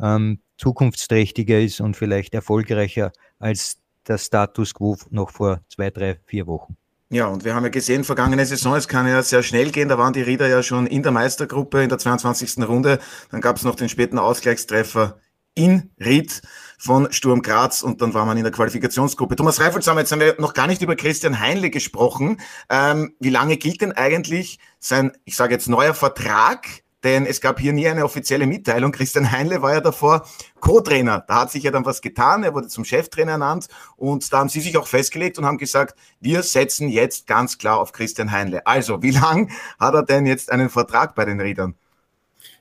[0.00, 6.46] ähm, zukunftsträchtiger ist und vielleicht erfolgreicher als der Status quo noch vor zwei, drei, vier
[6.46, 6.76] Wochen.
[7.08, 9.96] Ja, und wir haben ja gesehen, vergangene Saison, es kann ja sehr schnell gehen, da
[9.96, 12.66] waren die Rieder ja schon in der Meistergruppe in der 22.
[12.66, 12.98] Runde.
[13.30, 15.20] Dann gab es noch den späten Ausgleichstreffer
[15.54, 16.42] in Ried
[16.78, 19.36] von Sturm Graz und dann war man in der Qualifikationsgruppe.
[19.36, 22.40] Thomas Reifelsam, jetzt haben wir noch gar nicht über Christian Heinle gesprochen.
[22.68, 26.82] Ähm, wie lange gilt denn eigentlich sein, ich sage jetzt, neuer Vertrag?
[27.06, 28.90] Denn es gab hier nie eine offizielle Mitteilung.
[28.90, 30.26] Christian Heinle war ja davor
[30.58, 31.24] Co-Trainer.
[31.28, 32.42] Da hat sich ja dann was getan.
[32.42, 35.94] Er wurde zum Cheftrainer ernannt und da haben sie sich auch festgelegt und haben gesagt,
[36.18, 38.66] wir setzen jetzt ganz klar auf Christian Heinle.
[38.66, 41.76] Also, wie lang hat er denn jetzt einen Vertrag bei den Riedern?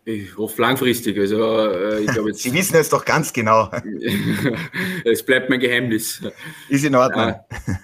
[0.07, 1.17] Ich hoffe langfristig.
[1.17, 3.71] Also, äh, ich jetzt, Sie wissen es doch ganz genau.
[5.03, 6.21] es bleibt mein Geheimnis.
[6.69, 7.33] Ist in Ordnung.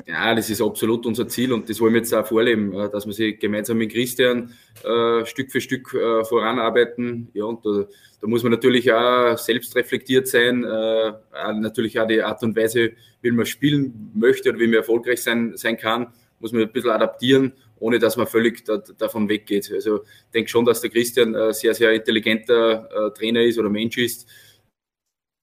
[0.06, 2.92] Ja, ja, das ist absolut unser Ziel und das wollen wir jetzt auch vorleben, äh,
[2.92, 4.54] dass wir sie gemeinsam mit Christian
[4.84, 7.30] äh, Stück für Stück äh, voranarbeiten.
[7.34, 7.88] Ja, und da,
[8.22, 11.14] da, muss man natürlich auch selbst reflektiert sein, äh,
[11.54, 12.92] natürlich auch die Art und Weise,
[13.24, 16.92] wie man spielen möchte oder wie man erfolgreich sein, sein kann, muss man ein bisschen
[16.92, 19.72] adaptieren ohne dass man völlig da, davon weggeht.
[19.74, 23.70] Also ich denke schon, dass der Christian ein sehr, sehr intelligenter äh, Trainer ist oder
[23.70, 24.30] Mensch ist,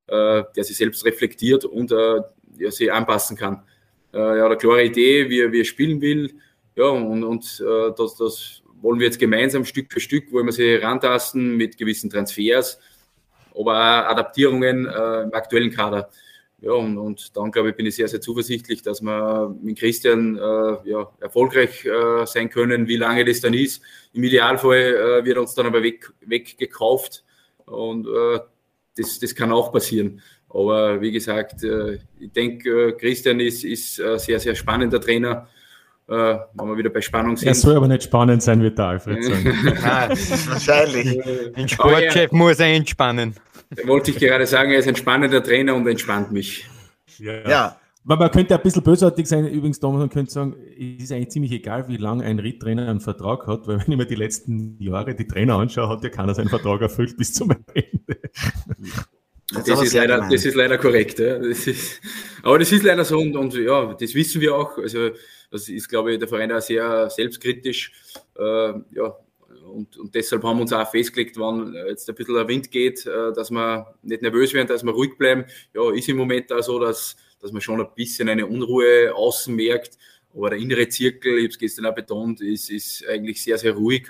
[0.07, 2.21] äh, der sich selbst reflektiert und äh,
[2.59, 3.65] ja, sich anpassen kann.
[4.13, 6.33] Äh, er hat eine klare Idee, wie er, wie er spielen will.
[6.77, 10.53] Ja, und, und äh, das, das wollen wir jetzt gemeinsam Stück für Stück, wollen wir
[10.53, 12.79] sie rantasten mit gewissen Transfers,
[13.53, 16.09] aber auch Adaptierungen äh, im aktuellen Kader.
[16.61, 20.37] Ja, und, und dann glaube ich, bin ich sehr, sehr zuversichtlich, dass wir mit Christian
[20.37, 23.81] äh, ja, erfolgreich äh, sein können, wie lange das dann ist.
[24.13, 27.25] Im Idealfall äh, wird uns dann aber weg, weggekauft
[27.67, 28.41] und äh,
[28.97, 30.21] das, das kann auch passieren.
[30.49, 35.47] Aber wie gesagt, äh, ich denke, äh, Christian ist, ist ein sehr, sehr spannender Trainer.
[36.09, 37.49] Äh, wenn wir wieder bei Spannung sind.
[37.49, 39.45] Er soll aber nicht spannend sein, wird der Alfred sagen.
[39.63, 40.09] Nein,
[40.49, 41.21] wahrscheinlich.
[41.55, 43.35] Ein Sportchef muss er entspannen
[43.85, 46.67] wollte ich gerade sagen, er ist ein spannender Trainer und entspannt mich.
[47.19, 47.49] Ja.
[47.49, 47.81] ja.
[48.05, 51.53] Man könnte ein bisschen bösartig sein, übrigens, Thomas, man könnte sagen, es ist eigentlich ziemlich
[51.53, 55.15] egal, wie lange ein Ritttrainer einen Vertrag hat, weil wenn ich mir die letzten Jahre
[55.15, 58.19] die Trainer anschaue, hat ja keiner seinen Vertrag erfüllt bis zum Ende.
[59.53, 61.19] Das, das ist, leider, das ist leider korrekt.
[61.19, 61.39] Ja.
[61.39, 62.01] Das ist,
[62.43, 64.79] aber das ist leider so und, und, ja, das wissen wir auch.
[64.79, 65.11] Also
[65.51, 67.93] das ist, glaube ich, der Verein auch sehr selbstkritisch.
[68.39, 69.17] Äh, ja,
[69.69, 73.07] und, und deshalb haben wir uns auch festgelegt, wenn jetzt ein bisschen der Wind geht,
[73.07, 75.45] äh, dass wir nicht nervös werden, dass wir ruhig bleiben.
[75.75, 79.55] Ja, ist im Moment auch so, dass, dass man schon ein bisschen eine Unruhe außen
[79.55, 79.99] merkt.
[80.35, 83.73] Aber der innere Zirkel, ich habe es gestern auch betont, ist, ist eigentlich sehr, sehr
[83.73, 84.09] ruhig.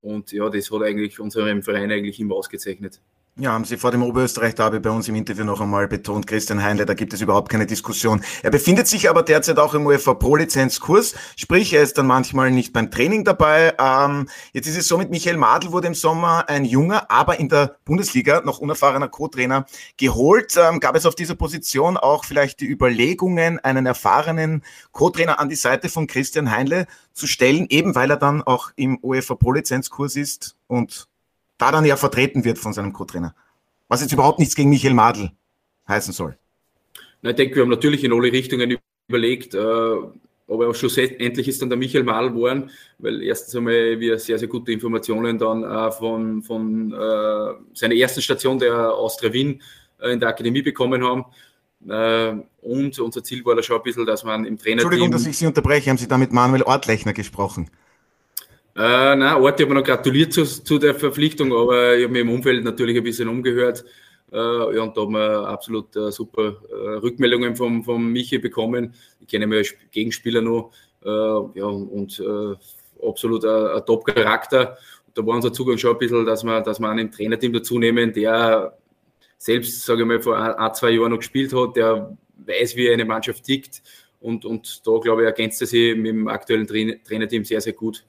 [0.00, 3.00] Und ja, das hat eigentlich unserem Verein eigentlich immer ausgezeichnet.
[3.38, 6.84] Ja, haben Sie vor dem Oberösterreich-Derby bei uns im Interview noch einmal betont, Christian Heinle,
[6.84, 8.22] da gibt es überhaupt keine Diskussion.
[8.42, 12.74] Er befindet sich aber derzeit auch im UEFA Pro-Lizenzkurs, sprich, er ist dann manchmal nicht
[12.74, 13.72] beim Training dabei.
[13.78, 17.48] Ähm, jetzt ist es so, mit Michael Madl wurde im Sommer ein junger, aber in
[17.48, 19.64] der Bundesliga noch unerfahrener Co-Trainer
[19.96, 20.54] geholt.
[20.58, 25.56] Ähm, gab es auf dieser Position auch vielleicht die Überlegungen, einen erfahrenen Co-Trainer an die
[25.56, 30.54] Seite von Christian Heinle zu stellen, eben weil er dann auch im UEFA Pro-Lizenzkurs ist
[30.66, 31.08] und
[31.62, 33.34] da dann ja vertreten wird von seinem Co-Trainer.
[33.88, 35.30] Was jetzt überhaupt nichts gegen Michael Madl
[35.86, 36.36] heißen soll.
[37.22, 39.58] Na, ich denke, wir haben natürlich in alle Richtungen überlegt, äh,
[40.48, 44.72] aber schlussendlich ist dann der Michael Madl geworden, weil erstens einmal wir sehr, sehr gute
[44.72, 49.62] Informationen dann äh, von, von äh, seiner ersten Station der Austria Wien
[50.00, 51.24] äh, in der Akademie bekommen haben.
[51.88, 54.82] Äh, und unser Ziel war da schon ein bisschen, dass man im Trainer.
[54.82, 55.90] Entschuldigung, dass ich Sie unterbreche.
[55.90, 57.70] Haben Sie da mit Manuel Ortlechner gesprochen?
[58.74, 62.20] Äh, nein, Ort, ich habe noch gratuliert zu, zu, der Verpflichtung, aber ich habe mir
[62.20, 63.84] im Umfeld natürlich ein bisschen umgehört.
[64.32, 68.94] Äh, ja, und da haben wir absolut äh, super äh, Rückmeldungen vom, vom Michi bekommen.
[69.20, 70.72] Ich kenne mich als Gegenspieler noch.
[71.04, 74.78] Äh, ja, und äh, absolut ein Top-Charakter.
[75.12, 78.14] Da war unser Zugang schon ein bisschen, dass wir, dass wir einen Trainerteam dazu nehmen,
[78.14, 78.78] der
[79.36, 82.16] selbst, sage ich mal, vor ein, zwei Jahren noch gespielt hat, der
[82.46, 83.82] weiß, wie eine Mannschaft tickt.
[84.20, 88.04] Und, und da, glaube ich, ergänzt er sich mit dem aktuellen Trainerteam sehr, sehr gut.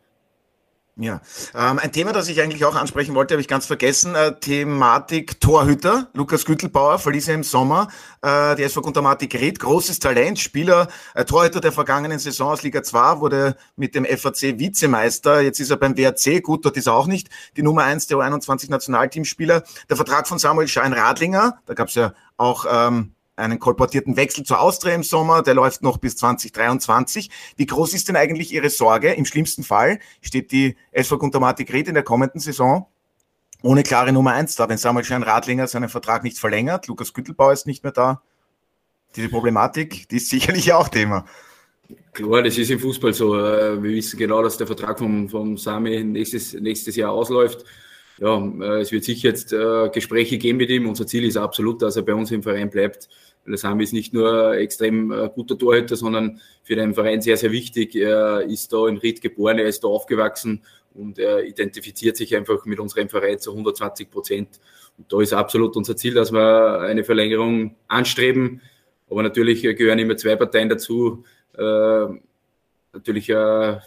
[0.95, 1.21] Ja,
[1.55, 4.13] ähm, ein Thema, das ich eigentlich auch ansprechen wollte, habe ich ganz vergessen.
[4.13, 6.09] Äh, Thematik Torhüter.
[6.13, 7.87] Lukas Güttelbauer verließ er im Sommer.
[8.21, 12.83] Äh, die SV Guntermatik Ried, großes Talent, Spieler, äh, Torhüter der vergangenen Saison aus Liga
[12.83, 15.41] 2, wurde mit dem FAC Vizemeister.
[15.41, 17.27] Jetzt ist er beim WRC, gut, dort ist er auch nicht
[17.57, 19.63] die Nummer eins der U21 Nationalteamspieler.
[19.89, 24.59] Der Vertrag von Samuel Schein-Radlinger, da gab es ja auch ähm, einen kolportierten Wechsel zur
[24.59, 27.29] Austria im Sommer, der läuft noch bis 2023.
[27.55, 29.13] Wie groß ist denn eigentlich Ihre Sorge?
[29.13, 32.87] Im schlimmsten Fall steht die SV Guntermatik Ried in der kommenden Saison
[33.63, 37.53] ohne klare Nummer eins da, wenn Samuel Schein Radlinger seinen Vertrag nicht verlängert, Lukas Güttelbauer
[37.53, 38.21] ist nicht mehr da.
[39.15, 41.25] Diese Problematik, die ist sicherlich auch Thema.
[42.11, 43.37] Klar, das ist im Fußball so.
[43.37, 47.63] Äh, wir wissen genau, dass der Vertrag vom, vom Sami nächstes, nächstes Jahr ausläuft.
[48.19, 50.87] Ja, äh, es wird sicher jetzt äh, Gespräche geben mit ihm.
[50.87, 53.09] Unser Ziel ist absolut, dass er bei uns im Verein bleibt.
[53.45, 57.51] Weil Sami ist nicht nur extrem äh, guter Torhüter, sondern für den Verein sehr, sehr
[57.51, 57.95] wichtig.
[57.95, 62.65] Er ist da in Ried geboren, er ist da aufgewachsen und er identifiziert sich einfach
[62.65, 64.59] mit unserem Verein zu 120 Prozent.
[64.97, 68.61] Und da ist absolut unser Ziel, dass wir eine Verlängerung anstreben.
[69.09, 71.23] Aber natürlich gehören immer zwei Parteien dazu.
[71.57, 72.05] Äh,
[72.93, 73.77] natürlich äh,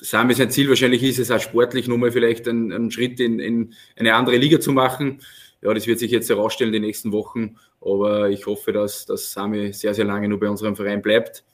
[0.00, 3.74] Sami sein Ziel wahrscheinlich ist es auch sportlich nochmal vielleicht einen, einen Schritt in, in,
[3.96, 5.20] eine andere Liga zu machen.
[5.60, 7.56] Ja, das wird sich jetzt herausstellen die nächsten Wochen.
[7.80, 11.44] Aber ich hoffe, dass, dass Sami sehr, sehr lange nur bei unserem Verein bleibt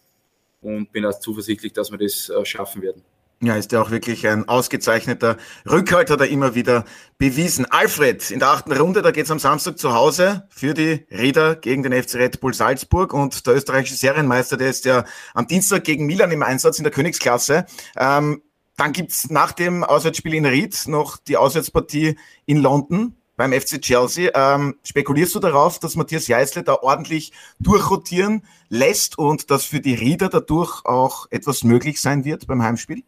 [0.60, 3.02] und bin auch zuversichtlich, dass wir das äh, schaffen werden.
[3.42, 5.36] Ja, ist ja auch wirklich ein ausgezeichneter
[5.68, 6.84] Rückhalt, hat er immer wieder
[7.18, 7.66] bewiesen.
[7.66, 11.82] Alfred, in der achten Runde, da geht's am Samstag zu Hause für die Räder gegen
[11.82, 15.04] den FC Red Bull Salzburg und der österreichische Serienmeister, der ist ja
[15.34, 17.66] am Dienstag gegen Milan im Einsatz in der Königsklasse.
[17.98, 18.42] Ähm,
[18.76, 22.16] dann gibt's nach dem Auswärtsspiel in Ried noch die Auswärtspartie
[22.46, 24.30] in London beim FC Chelsea.
[24.34, 29.94] Ähm, spekulierst du darauf, dass Matthias Jeißle da ordentlich durchrotieren lässt und dass für die
[29.94, 33.02] Rieder dadurch auch etwas möglich sein wird beim Heimspiel?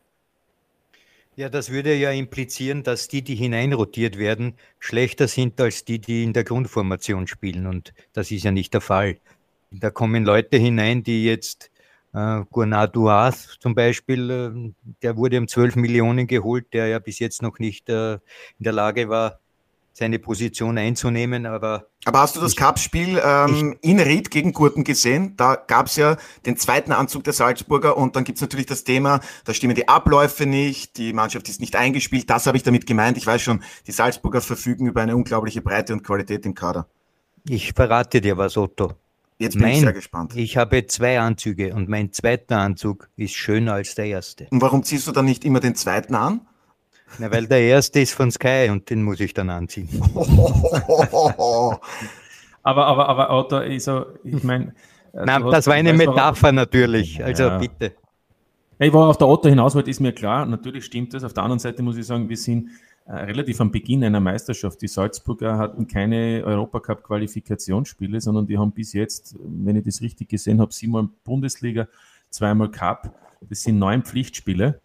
[1.39, 6.25] Ja, das würde ja implizieren, dass die, die hineinrotiert werden, schlechter sind als die, die
[6.25, 7.67] in der Grundformation spielen.
[7.67, 9.19] Und das ist ja nicht der Fall.
[9.71, 11.71] Da kommen Leute hinein, die jetzt
[12.15, 14.73] äh, Gournard Duas zum Beispiel, äh,
[15.03, 18.21] der wurde um 12 Millionen geholt, der ja bis jetzt noch nicht äh, in
[18.61, 19.41] der Lage war,
[19.97, 21.47] seine Position einzunehmen.
[21.47, 25.35] Aber, aber hast du das Cup-Spiel ähm, in Ried gegen Gurten gesehen?
[25.39, 28.85] Da gab es ja den zweiten Anzug der Salzburger und dann gibt es natürlich das
[28.85, 32.29] Thema, da stimmen die Abläufe nicht, die Mannschaft ist nicht eingespielt.
[32.29, 33.17] Das habe ich damit gemeint.
[33.17, 36.87] Ich weiß schon, die Salzburger verfügen über eine unglaubliche Breite und Qualität im Kader.
[37.49, 38.93] Ich verrate dir was, Otto.
[39.39, 40.37] Jetzt bin mein, ich sehr gespannt.
[40.37, 44.47] Ich habe zwei Anzüge und mein zweiter Anzug ist schöner als der erste.
[44.51, 46.43] Und warum ziehst du dann nicht immer den zweiten an?
[47.19, 49.89] Na, weil der erste ist von Sky und den muss ich dann anziehen.
[52.63, 54.75] aber, aber, aber Otto, also, ich meine.
[55.13, 57.25] Äh, Nein, das war eine Metapher natürlich.
[57.25, 57.59] Also ja.
[57.59, 57.93] bitte.
[58.79, 60.45] Ich war auf der Otto hinaus wollte, ist mir klar.
[60.45, 61.25] Natürlich stimmt das.
[61.25, 62.69] Auf der anderen Seite muss ich sagen, wir sind
[63.07, 64.83] äh, relativ am Beginn einer Meisterschaft.
[64.83, 70.61] Die Salzburger hatten keine Europacup-Qualifikationsspiele, sondern die haben bis jetzt, wenn ich das richtig gesehen
[70.61, 71.89] habe, siebenmal Bundesliga,
[72.29, 73.15] zweimal Cup.
[73.41, 74.81] Das sind neun Pflichtspiele.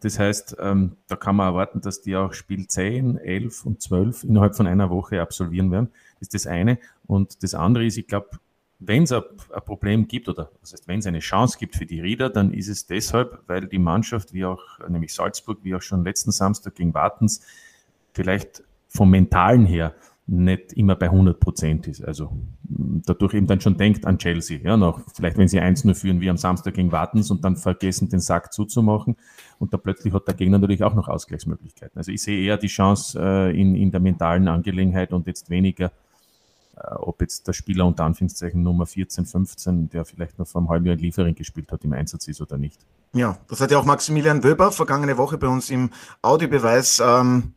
[0.00, 4.24] Das heißt, ähm, da kann man erwarten, dass die auch Spiel 10, 11 und 12
[4.24, 5.88] innerhalb von einer Woche absolvieren werden.
[6.20, 6.78] Das ist das eine.
[7.06, 8.30] Und das andere ist, ich glaube,
[8.78, 9.22] wenn es ein,
[9.64, 12.68] Problem gibt oder das heißt, wenn es eine Chance gibt für die Rieder, dann ist
[12.68, 16.94] es deshalb, weil die Mannschaft, wie auch, nämlich Salzburg, wie auch schon letzten Samstag gegen
[16.94, 17.40] Wartens,
[18.12, 19.94] vielleicht vom Mentalen her
[20.26, 22.02] nicht immer bei 100 Prozent ist.
[22.02, 24.58] Also dadurch eben dann schon denkt an Chelsea.
[24.62, 28.08] Ja, noch vielleicht wenn sie 1-0 führen wie am Samstag gegen Wartens und dann vergessen,
[28.08, 29.16] den Sack zuzumachen.
[29.58, 31.98] Und da plötzlich hat der Gegner natürlich auch noch Ausgleichsmöglichkeiten.
[31.98, 35.92] Also ich sehe eher die Chance äh, in, in der mentalen Angelegenheit und jetzt weniger,
[36.76, 40.70] äh, ob jetzt der Spieler unter Anführungszeichen Nummer 14, 15, der vielleicht noch vor einem
[40.70, 42.80] halben Jahr in Liefering gespielt hat, im Einsatz ist oder nicht.
[43.12, 45.90] Ja, das hat ja auch Maximilian Wöber vergangene Woche bei uns im
[46.22, 47.52] Audiobeweis ähm,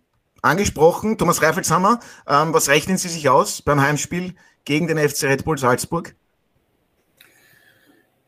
[0.48, 1.18] angesprochen.
[1.18, 4.34] Thomas Reifelshammer, ähm, was rechnen Sie sich aus beim Heimspiel
[4.66, 6.16] gegen den FC Red Bull Salzburg?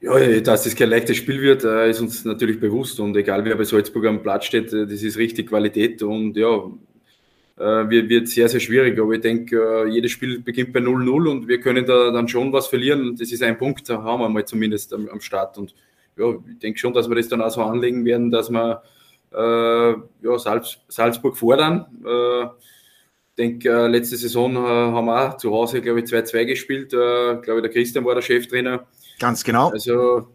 [0.01, 2.99] Ja, dass das kein leichtes Spiel wird, äh, ist uns natürlich bewusst.
[2.99, 6.01] Und egal wer bei Salzburg am Platz steht, äh, das ist richtig Qualität.
[6.03, 6.71] Und ja,
[7.59, 8.97] äh, wird sehr, sehr schwierig.
[8.97, 12.67] Aber ich denke, jedes Spiel beginnt bei 0-0 und wir können da dann schon was
[12.67, 13.15] verlieren.
[13.17, 15.57] Das ist ein Punkt, da haben wir mal zumindest am, Start.
[15.57, 15.75] Und
[16.17, 18.81] ja, ich denke schon, dass wir das dann auch so anlegen werden, dass wir
[19.31, 21.85] ja, Salz, Salzburg fordern.
[22.05, 26.85] Äh, ich denke, äh, letzte Saison haben wir auch zu Hause, glaube ich, 2-2 gespielt.
[26.87, 28.87] Ich glaube, der Christian war der Cheftrainer.
[29.19, 29.69] Ganz genau.
[29.69, 30.27] Also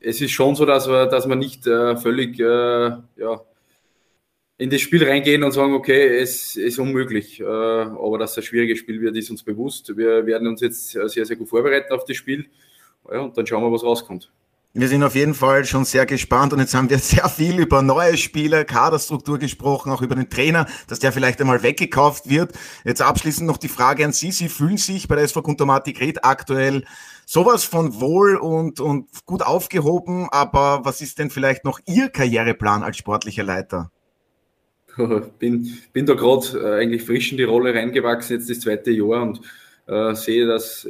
[0.00, 3.02] es ist schon so, dass wir, dass wir nicht völlig ja,
[4.58, 7.42] in das Spiel reingehen und sagen, okay, es ist unmöglich.
[7.42, 9.96] aber dass es ein schwieriges Spiel wird, ist uns bewusst.
[9.96, 12.44] Wir werden uns jetzt sehr, sehr gut vorbereiten auf das Spiel.
[13.10, 14.30] Ja, und dann schauen wir, was rauskommt.
[14.76, 17.80] Wir sind auf jeden Fall schon sehr gespannt und jetzt haben wir sehr viel über
[17.80, 22.54] neue Spieler, Kaderstruktur gesprochen, auch über den Trainer, dass der vielleicht einmal weggekauft wird.
[22.84, 24.32] Jetzt abschließend noch die Frage an Sie.
[24.32, 26.84] Sie fühlen sich bei der SV Guntomatik Red aktuell
[27.24, 32.82] sowas von wohl und, und gut aufgehoben, aber was ist denn vielleicht noch Ihr Karriereplan
[32.82, 33.92] als sportlicher Leiter?
[35.38, 39.22] Bin, bin da gerade äh, eigentlich frisch in die Rolle reingewachsen, jetzt das zweite Jahr
[39.22, 39.40] und
[39.86, 40.88] äh, sehe, dass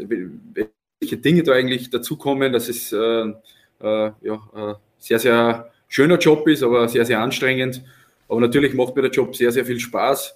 [1.00, 3.32] welche Dinge da eigentlich dazukommen, dass es äh,
[3.80, 7.82] ja, äh, sehr, sehr schöner Job ist, aber sehr, sehr anstrengend.
[8.28, 10.34] Aber natürlich macht mir der Job sehr, sehr viel Spaß.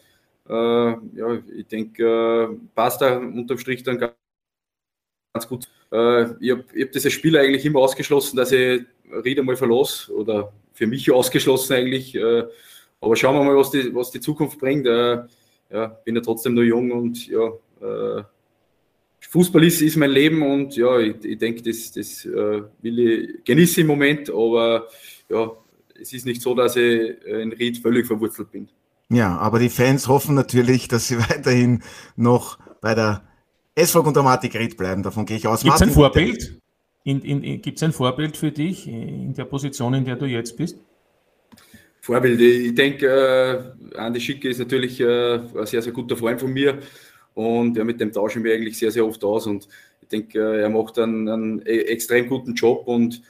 [0.48, 5.68] Äh, ja, ich denke, passt da unterm Strich dann ganz gut.
[6.40, 8.84] ich habe hab das als Spieler eigentlich immer ausgeschlossen, dass ich
[9.24, 12.18] Ried einmal verlasse oder für mich ausgeschlossen eigentlich.
[13.00, 14.86] aber schauen wir mal, was die, was die Zukunft bringt.
[14.86, 17.52] ja, bin ja trotzdem noch jung und ja,
[19.30, 23.44] Fußball ist, ist mein Leben und ja, ich, ich denke, das, das äh, will ich
[23.44, 24.88] genießen im Moment, aber
[25.28, 25.52] ja,
[26.00, 28.68] es ist nicht so, dass ich in Ried völlig verwurzelt bin.
[29.10, 31.82] Ja, aber die Fans hoffen natürlich, dass sie weiterhin
[32.16, 33.22] noch bei der
[33.74, 35.02] SV Gundermatik Ried bleiben.
[35.02, 35.62] Davon gehe ich aus.
[35.62, 36.60] Gibt es ein Vorbild?
[37.04, 40.24] In, in, in, Gibt es ein Vorbild für dich in der Position, in der du
[40.24, 40.78] jetzt bist?
[42.00, 46.52] Vorbild, ich denke, äh, Andi Schicke ist natürlich äh, ein sehr, sehr guter Freund von
[46.52, 46.78] mir.
[47.38, 49.46] Und ja, mit dem tauschen wir eigentlich sehr, sehr oft aus.
[49.46, 49.68] Und
[50.02, 53.22] ich denke, äh, er macht einen, einen e-, extrem guten Job und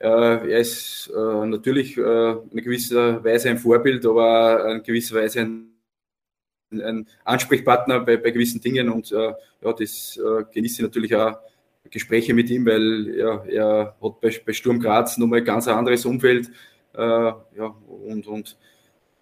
[0.00, 5.42] äh, er ist äh, natürlich äh, in gewisser Weise ein Vorbild, aber in gewisser Weise
[5.42, 5.68] ein,
[6.72, 8.88] ein Ansprechpartner bei, bei, gewissen Dingen.
[8.88, 9.32] Und äh,
[9.62, 11.38] ja, das äh, genieße ich natürlich auch
[11.88, 16.04] Gespräche mit ihm, weil ja, er hat bei, bei Sturm Graz nochmal ein ganz anderes
[16.04, 16.50] Umfeld.
[16.96, 17.74] ja,
[18.06, 18.56] und, und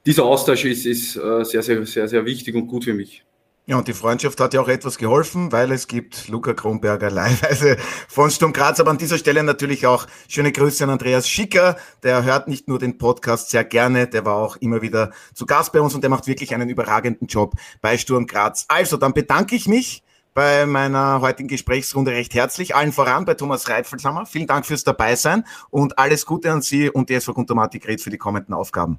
[0.07, 3.25] dieser Austausch ist, ist sehr, sehr, sehr, sehr wichtig und gut für mich.
[3.67, 7.77] Ja, und die Freundschaft hat ja auch etwas geholfen, weil es gibt Luca Kronberger leihweise
[8.09, 8.81] von Sturm Graz.
[8.81, 11.77] Aber an dieser Stelle natürlich auch schöne Grüße an Andreas Schicker.
[12.03, 15.73] Der hört nicht nur den Podcast sehr gerne, der war auch immer wieder zu Gast
[15.73, 18.65] bei uns und der macht wirklich einen überragenden Job bei Sturm Graz.
[18.69, 20.03] Also, dann bedanke ich mich
[20.35, 22.75] bei meiner heutigen Gesprächsrunde recht herzlich.
[22.75, 24.27] Allen voran bei Thomas Reitfeldhammer.
[24.27, 28.11] Vielen Dank fürs Dabeisein und alles Gute an Sie und die SV Guntomatik Red für
[28.11, 28.99] die kommenden Aufgaben.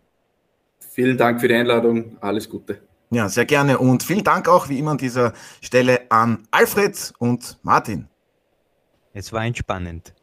[0.94, 2.18] Vielen Dank für die Einladung.
[2.22, 2.82] Alles Gute.
[3.12, 3.78] Ja, sehr gerne.
[3.78, 8.08] Und vielen Dank auch wie immer an dieser Stelle an Alfred und Martin.
[9.14, 10.14] Es war entspannend.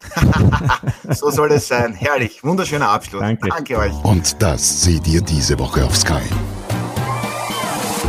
[1.10, 1.94] so soll es sein.
[1.94, 2.42] Herrlich.
[2.44, 3.20] Wunderschöner Abschluss.
[3.20, 3.48] Danke.
[3.48, 4.04] Danke euch.
[4.04, 6.22] Und das seht ihr diese Woche auf Sky.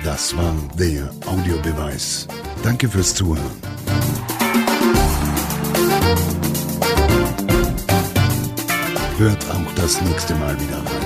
[0.02, 2.26] Das war der Audiobeweis.
[2.64, 3.62] Danke fürs Zuhören.
[9.18, 11.05] Hört auch das nächste Mal wieder rein.